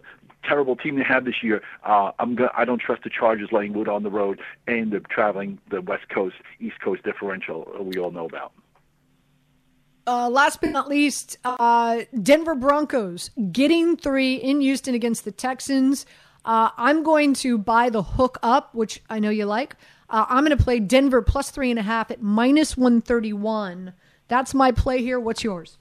[0.49, 1.63] terrible team they have this year.
[1.85, 5.01] Uh, I'm go- I don't trust the Chargers laying wood on the road and the
[5.01, 8.53] traveling the West Coast East Coast differential we all know about.
[10.07, 16.07] Uh, last but not least, uh, Denver Broncos getting three in Houston against the Texans.
[16.47, 19.77] Uh, I'm going to buy the hook up, which I know you like.
[20.09, 23.93] Uh, I'm going to play Denver plus three and a half at minus 131.
[24.29, 25.21] That's my play here.
[25.21, 25.77] What's yours?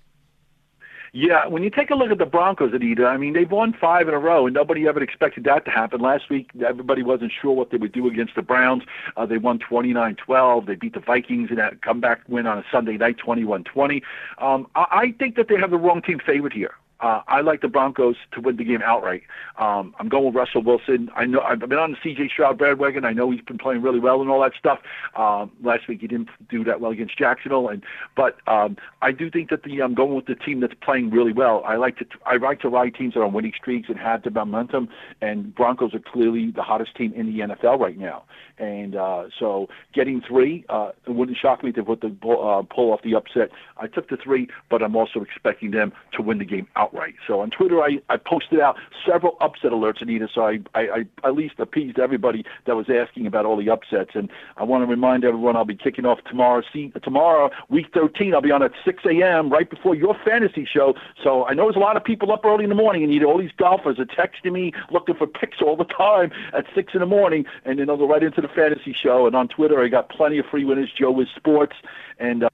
[1.13, 4.07] Yeah, when you take a look at the Broncos, Anita, I mean, they've won five
[4.07, 6.01] in a row, and nobody ever expected that to happen.
[6.01, 8.83] Last week, everybody wasn't sure what they would do against the Browns.
[9.15, 10.65] Uh, they won 29-12.
[10.65, 14.01] They beat the Vikings in that comeback win on a Sunday night, 21-20.
[14.39, 16.73] Um, I, I think that they have the wrong team favorite here.
[16.99, 19.23] Uh, I like the Broncos to win the game outright.
[19.57, 21.09] Um, I'm going with Russell Wilson.
[21.15, 22.29] I know I've been on the C.J.
[22.29, 23.05] Stroud bandwagon.
[23.05, 24.79] I know he's been playing really well and all that stuff.
[25.15, 27.83] Um, last week he didn't do that well against Jacksonville, and
[28.15, 31.33] but um, I do think that the I'm going with the team that's playing really
[31.33, 31.63] well.
[31.65, 34.23] I like to I like to ride teams that are on winning streaks and have
[34.23, 34.89] the momentum.
[35.21, 38.23] And Broncos are clearly the hottest team in the NFL right now.
[38.57, 42.91] And uh, so getting three, uh, it wouldn't shock me to put the uh, pull
[42.91, 43.51] off the upset.
[43.77, 46.86] I took the three, but I'm also expecting them to win the game outright.
[47.27, 50.27] So on Twitter, I, I posted out several upset alerts, Anita.
[50.33, 54.11] So I, I, I at least appeased everybody that was asking about all the upsets.
[54.13, 56.61] And I want to remind everyone I'll be kicking off tomorrow.
[56.73, 59.49] See, tomorrow, week 13, I'll be on at 6 a.m.
[59.49, 60.95] right before your fantasy show.
[61.23, 63.19] So I know there's a lot of people up early in the morning, and you
[63.19, 66.93] know, all these golfers are texting me looking for picks all the time at 6
[66.93, 69.25] in the morning, and then they'll go right into the fantasy show.
[69.27, 70.91] And on Twitter, I got plenty of free winners.
[70.97, 71.75] Joe is Sports,
[72.19, 72.49] and uh,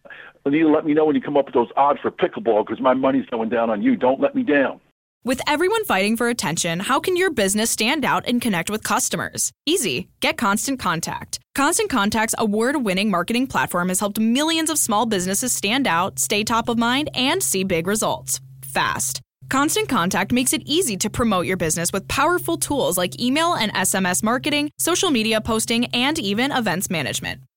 [0.45, 2.93] Anita, let me know when you come up with those odds for pickleball because my
[2.93, 3.95] money's going down on you.
[3.95, 4.81] Don't let me down.
[5.25, 9.53] With everyone fighting for attention, how can your business stand out and connect with customers?
[9.65, 10.09] Easy.
[10.19, 11.39] Get Constant Contact.
[11.55, 16.43] Constant Contact's award winning marketing platform has helped millions of small businesses stand out, stay
[16.43, 19.21] top of mind, and see big results fast.
[19.49, 23.73] Constant Contact makes it easy to promote your business with powerful tools like email and
[23.73, 27.39] SMS marketing, social media posting, and even events management.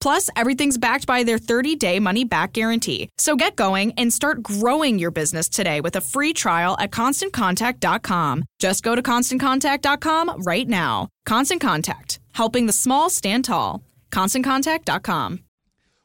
[0.00, 3.08] Plus, everything's backed by their 30 day money back guarantee.
[3.18, 8.44] So get going and start growing your business today with a free trial at constantcontact.com.
[8.58, 11.08] Just go to constantcontact.com right now.
[11.24, 13.82] Constant Contact, helping the small stand tall.
[14.12, 15.40] ConstantContact.com.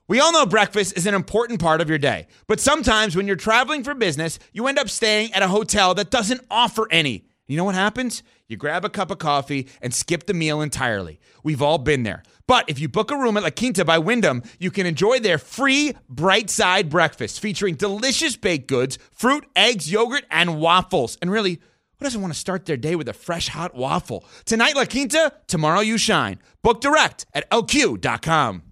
[0.08, 3.38] We all know breakfast is an important part of your day, but sometimes when you're
[3.38, 7.24] traveling for business, you end up staying at a hotel that doesn't offer any.
[7.48, 8.22] You know what happens?
[8.50, 11.22] You grab a cup of coffee and skip the meal entirely.
[11.44, 12.24] We've all been there.
[12.52, 15.38] But if you book a room at La Quinta by Wyndham, you can enjoy their
[15.38, 21.18] free bright side breakfast featuring delicious baked goods, fruit, eggs, yogurt, and waffles.
[21.22, 21.62] And really,
[21.98, 24.26] who doesn't want to start their day with a fresh hot waffle?
[24.44, 26.40] Tonight, La Quinta, tomorrow, you shine.
[26.62, 28.64] Book direct at lq.com.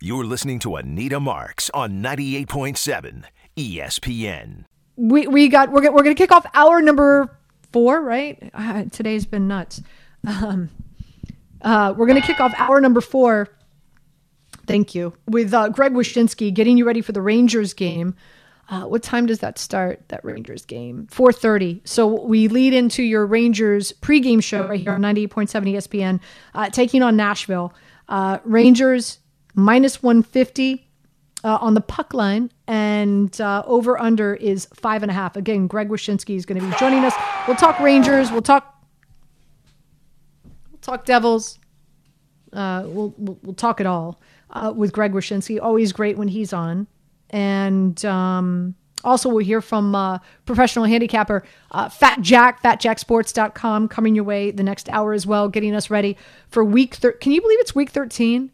[0.00, 3.24] You're listening to Anita Marks on 98.7
[3.58, 4.64] ESPN.
[4.96, 7.38] we we got we're gonna, we're going to kick off hour number
[7.74, 9.82] four right uh, today's been nuts
[10.26, 10.70] um,
[11.62, 13.48] uh, we're going to kick off hour number four
[14.66, 18.14] thank you with uh, greg wyshynski getting you ready for the rangers game
[18.68, 23.26] uh, what time does that start that rangers game 4.30 so we lead into your
[23.26, 26.20] rangers pregame show right here on 98.7 espn
[26.54, 27.74] uh, taking on nashville
[28.08, 29.18] uh, rangers
[29.54, 30.88] minus 150
[31.44, 35.36] uh, on the puck line, and uh, over under is five and a half.
[35.36, 37.14] Again, Greg Wyshynski is going to be joining us.
[37.46, 38.30] We'll talk Rangers.
[38.30, 38.71] We'll talk.
[40.82, 41.58] Talk Devils.
[42.52, 44.20] Uh, we'll, we'll we'll talk it all
[44.50, 45.58] uh, with Greg Wyshynski.
[45.60, 46.86] Always great when he's on,
[47.30, 48.74] and um,
[49.04, 54.62] also we'll hear from uh, professional handicapper uh, Fat Jack, FatJackSports.com, coming your way the
[54.62, 56.16] next hour as well, getting us ready
[56.48, 56.96] for week.
[56.96, 58.50] Thir- Can you believe it's week thirteen?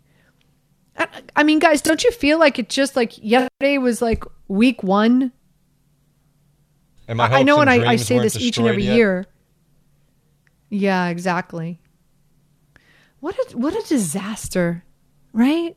[0.97, 4.83] I, I mean, guys, don't you feel like it just like yesterday was like week
[4.83, 5.33] one?
[7.09, 8.97] I, I know, and I, I say this each and every yet.
[8.97, 9.26] year.
[10.70, 11.81] Yeah, exactly.
[13.21, 14.85] What a what a disaster,
[15.33, 15.77] right?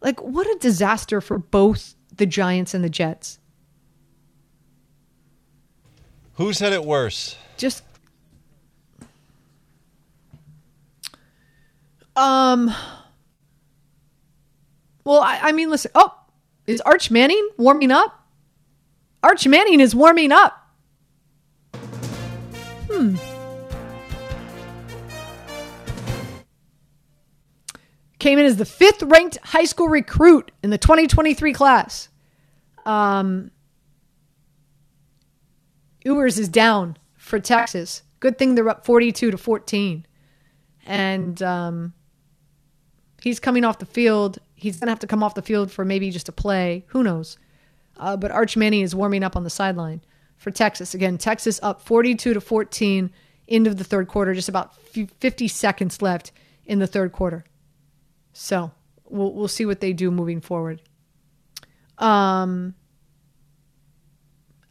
[0.00, 3.38] Like what a disaster for both the Giants and the Jets.
[6.34, 7.36] Who said it worse?
[7.56, 7.82] Just
[12.14, 12.74] um
[15.06, 15.92] well, I, I mean, listen.
[15.94, 16.12] Oh,
[16.66, 18.26] is Arch Manning warming up?
[19.22, 20.68] Arch Manning is warming up.
[22.90, 23.14] Hmm.
[28.18, 32.08] Came in as the fifth ranked high school recruit in the 2023 class.
[32.86, 33.50] Um,
[36.04, 38.02] Ewers is down for Texas.
[38.20, 40.06] Good thing they're up 42 to 14.
[40.86, 41.92] And um,
[43.22, 44.38] he's coming off the field.
[44.54, 46.84] He's going to have to come off the field for maybe just a play.
[46.88, 47.38] Who knows?
[47.98, 50.00] Uh, but Arch Manning is warming up on the sideline
[50.36, 50.94] for Texas.
[50.94, 53.10] Again, Texas up 42 to 14
[53.48, 56.32] end of the third quarter, just about f- 50 seconds left
[56.64, 57.44] in the third quarter.
[58.38, 58.70] So
[59.08, 60.82] we'll, we'll see what they do moving forward.
[61.96, 62.74] Um,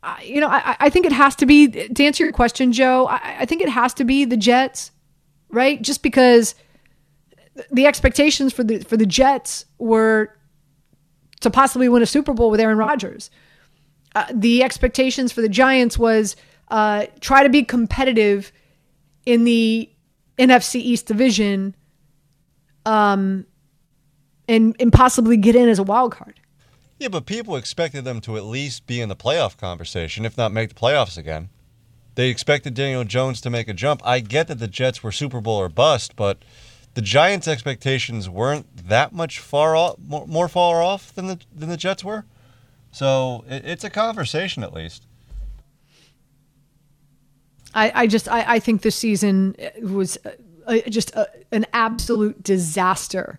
[0.04, 3.08] I- you know, I, I think it has to be, to answer your question, Joe,
[3.08, 4.92] I, I think it has to be the Jets,
[5.50, 5.82] right?
[5.82, 6.54] Just because
[7.72, 10.36] the expectations for the for the Jets were
[11.40, 13.32] to possibly win a Super Bowl with Aaron Rodgers.
[14.14, 16.36] Uh, the expectations for the Giants was
[16.68, 18.52] uh, try to be competitive
[19.26, 19.90] in the
[20.38, 21.76] NFC East division,
[22.86, 23.46] um,
[24.48, 26.40] and and possibly get in as a wild card.
[27.00, 30.54] Yeah, but people expected them to at least be in the playoff conversation, if not
[30.54, 31.50] make the playoffs again.
[32.16, 34.02] They expected Daniel Jones to make a jump.
[34.06, 36.38] I get that the Jets were Super Bowl or bust, but
[36.94, 41.70] the Giants' expectations weren't that much far off, more, more far off than the than
[41.70, 42.26] the Jets were.
[42.92, 45.06] So it, it's a conversation at least.
[47.74, 50.32] I, I just I, I think this season was uh,
[50.66, 53.38] uh, just a, an absolute disaster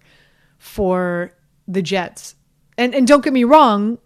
[0.59, 1.33] for
[1.69, 2.35] the Jets.
[2.79, 3.99] And and don't get me wrong,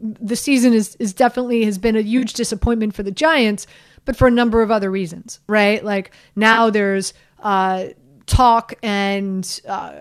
[0.00, 3.66] the season is is definitely has been a huge disappointment for the Giants,
[4.04, 5.84] but for a number of other reasons, right?
[5.84, 7.86] Like now there's uh,
[8.26, 9.94] talk and uh,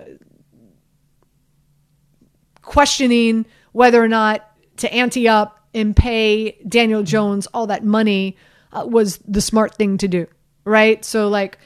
[2.62, 8.38] questioning whether or not to ante up and pay Daniel Jones all that money
[8.72, 10.28] uh, was the smart thing to do,
[10.66, 11.04] right?
[11.04, 11.58] So like,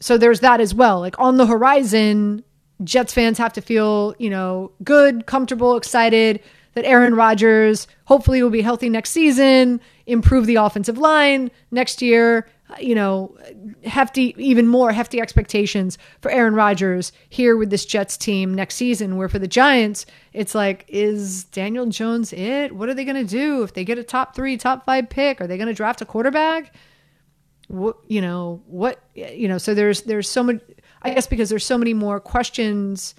[0.00, 1.00] so there's that as well.
[1.00, 2.44] Like on the horizon,
[2.84, 6.40] Jets fans have to feel you know good, comfortable, excited
[6.74, 12.48] that Aaron Rodgers hopefully will be healthy next season, improve the offensive line next year.
[12.80, 13.36] You know,
[13.84, 19.16] hefty, even more hefty expectations for Aaron Rodgers here with this Jets team next season.
[19.16, 22.74] Where for the Giants, it's like, is Daniel Jones it?
[22.74, 25.40] What are they going to do if they get a top three, top five pick?
[25.40, 26.74] Are they going to draft a quarterback?
[27.68, 30.60] what you know what you know so there's there's so much
[31.04, 33.14] i guess because there's so many more questions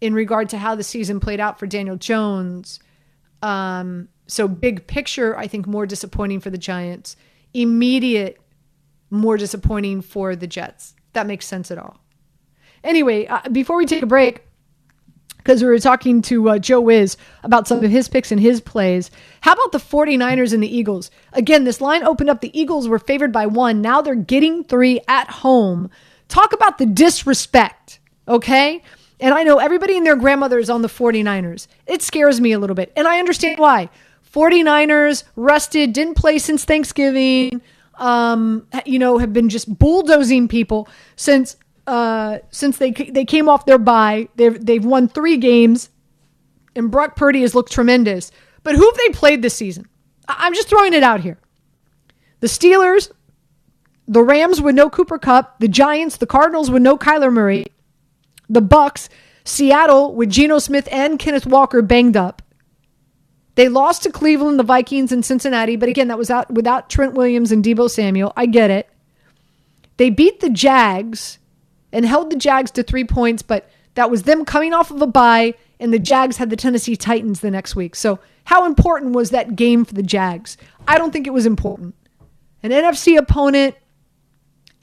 [0.00, 2.80] in regard to how the season played out for daniel jones
[3.42, 7.16] um so big picture i think more disappointing for the giants
[7.54, 8.40] immediate
[9.10, 12.00] more disappointing for the jets that makes sense at all
[12.82, 14.46] anyway uh, before we take a break
[15.46, 18.60] because we were talking to uh, Joe Wiz about some of his picks and his
[18.60, 19.12] plays.
[19.42, 21.08] How about the 49ers and the Eagles?
[21.34, 22.40] Again, this line opened up.
[22.40, 23.80] The Eagles were favored by one.
[23.80, 25.88] Now they're getting three at home.
[26.28, 28.82] Talk about the disrespect, okay?
[29.20, 31.68] And I know everybody and their grandmother is on the 49ers.
[31.86, 32.92] It scares me a little bit.
[32.96, 33.88] And I understand why.
[34.32, 37.62] 49ers rested, didn't play since Thanksgiving,
[37.94, 41.56] um, you know, have been just bulldozing people since
[41.86, 44.28] uh, since they they came off their bye.
[44.36, 45.88] They've they've won three games,
[46.74, 48.30] and Brock Purdy has looked tremendous.
[48.62, 49.88] But who have they played this season?
[50.28, 51.38] I'm just throwing it out here.
[52.40, 53.12] The Steelers,
[54.08, 57.66] the Rams with no Cooper Kupp, the Giants, the Cardinals with no Kyler Murray,
[58.48, 59.08] the Bucs,
[59.44, 62.42] Seattle with Geno Smith and Kenneth Walker banged up.
[63.54, 67.14] They lost to Cleveland, the Vikings, and Cincinnati, but again, that was out without Trent
[67.14, 68.32] Williams and Deebo Samuel.
[68.36, 68.88] I get it.
[69.96, 71.38] They beat the Jags
[71.90, 75.06] and held the Jags to three points, but that was them coming off of a
[75.06, 77.96] bye, and the Jags had the Tennessee Titans the next week.
[77.96, 80.58] So, how important was that game for the Jags?
[80.86, 81.94] I don't think it was important.
[82.62, 83.74] An NFC opponent,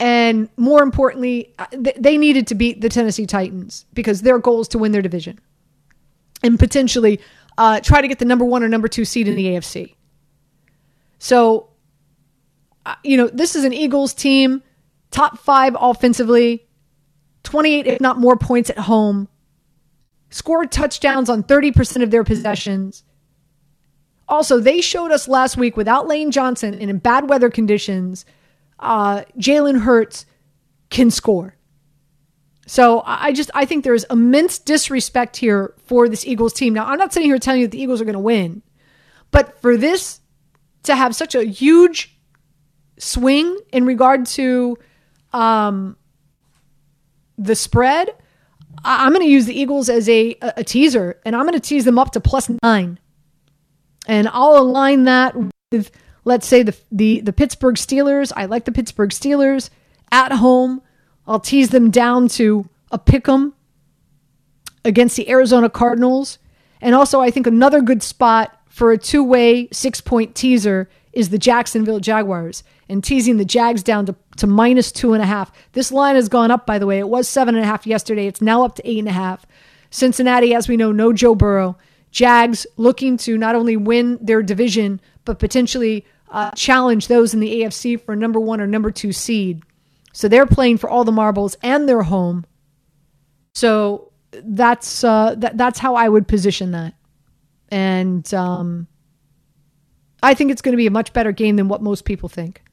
[0.00, 4.68] and more importantly, uh, they needed to beat the Tennessee Titans because their goal is
[4.68, 5.38] to win their division
[6.42, 7.20] and potentially
[7.58, 9.94] uh, try to get the number one or number two seed in the AFC.
[11.18, 11.70] So,
[12.84, 14.62] uh, you know, this is an Eagles team,
[15.10, 16.66] top five offensively,
[17.44, 19.28] 28, if not more, points at home,
[20.30, 23.04] scored touchdowns on 30% of their possessions.
[24.28, 28.24] Also, they showed us last week without Lane Johnson and in bad weather conditions,
[28.80, 30.26] uh, Jalen Hurts
[30.90, 31.56] can score.
[32.66, 36.72] So I just I think there's immense disrespect here for this Eagles team.
[36.72, 38.62] Now I'm not sitting here telling you that the Eagles are going to win,
[39.30, 40.20] but for this
[40.84, 42.18] to have such a huge
[42.98, 44.78] swing in regard to
[45.32, 45.96] um,
[47.36, 48.10] the spread,
[48.84, 51.60] I- am going to use the Eagles as a, a teaser, and I'm going to
[51.60, 52.98] tease them up to plus nine,
[54.06, 55.34] and I'll align that
[55.70, 55.90] with
[56.24, 58.32] let's say the the the Pittsburgh Steelers.
[58.36, 59.70] I like the Pittsburgh Steelers
[60.10, 60.82] at home.
[61.26, 63.54] I'll tease them down to a pick 'em
[64.84, 66.38] against the Arizona Cardinals.
[66.80, 71.30] And also, I think another good spot for a two way six point teaser is
[71.30, 75.52] the Jacksonville Jaguars and teasing the Jags down to, to minus two and a half.
[75.72, 76.98] This line has gone up, by the way.
[76.98, 78.26] It was seven and a half yesterday.
[78.26, 79.46] It's now up to eight and a half.
[79.90, 81.76] Cincinnati, as we know, no Joe Burrow.
[82.10, 86.04] Jags looking to not only win their division, but potentially
[86.34, 89.62] uh, challenge those in the AFC for number one or number two seed.
[90.12, 92.44] So they're playing for all the marbles and they're home.
[93.54, 96.94] So that's uh, that, that's how I would position that.
[97.70, 98.88] And um,
[100.24, 102.64] I think it's going to be a much better game than what most people think.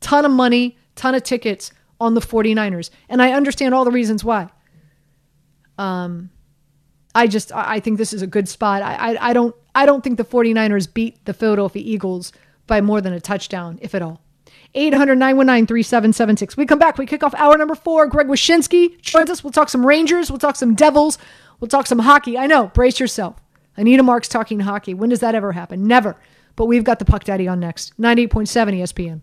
[0.00, 2.88] Ton of money, ton of tickets on the 49ers.
[3.10, 4.48] And I understand all the reasons why.
[5.76, 6.30] Um,
[7.14, 8.80] I just I think this is a good spot.
[8.80, 12.32] I, I I don't I don't think the 49ers beat the Philadelphia Eagles
[12.66, 14.20] by more than a touchdown, if at all.
[14.74, 16.56] 800 919 3776.
[16.56, 16.98] We come back.
[16.98, 18.06] We kick off hour number four.
[18.06, 19.42] Greg Wyshynski joins us.
[19.42, 20.30] We'll talk some Rangers.
[20.30, 21.18] We'll talk some Devils.
[21.60, 22.36] We'll talk some hockey.
[22.36, 22.68] I know.
[22.68, 23.36] Brace yourself.
[23.76, 24.92] Anita Marks talking hockey.
[24.94, 25.86] When does that ever happen?
[25.86, 26.16] Never.
[26.56, 27.98] But we've got the Puck Daddy on next.
[27.98, 28.48] 98.7
[28.80, 29.20] ESPN.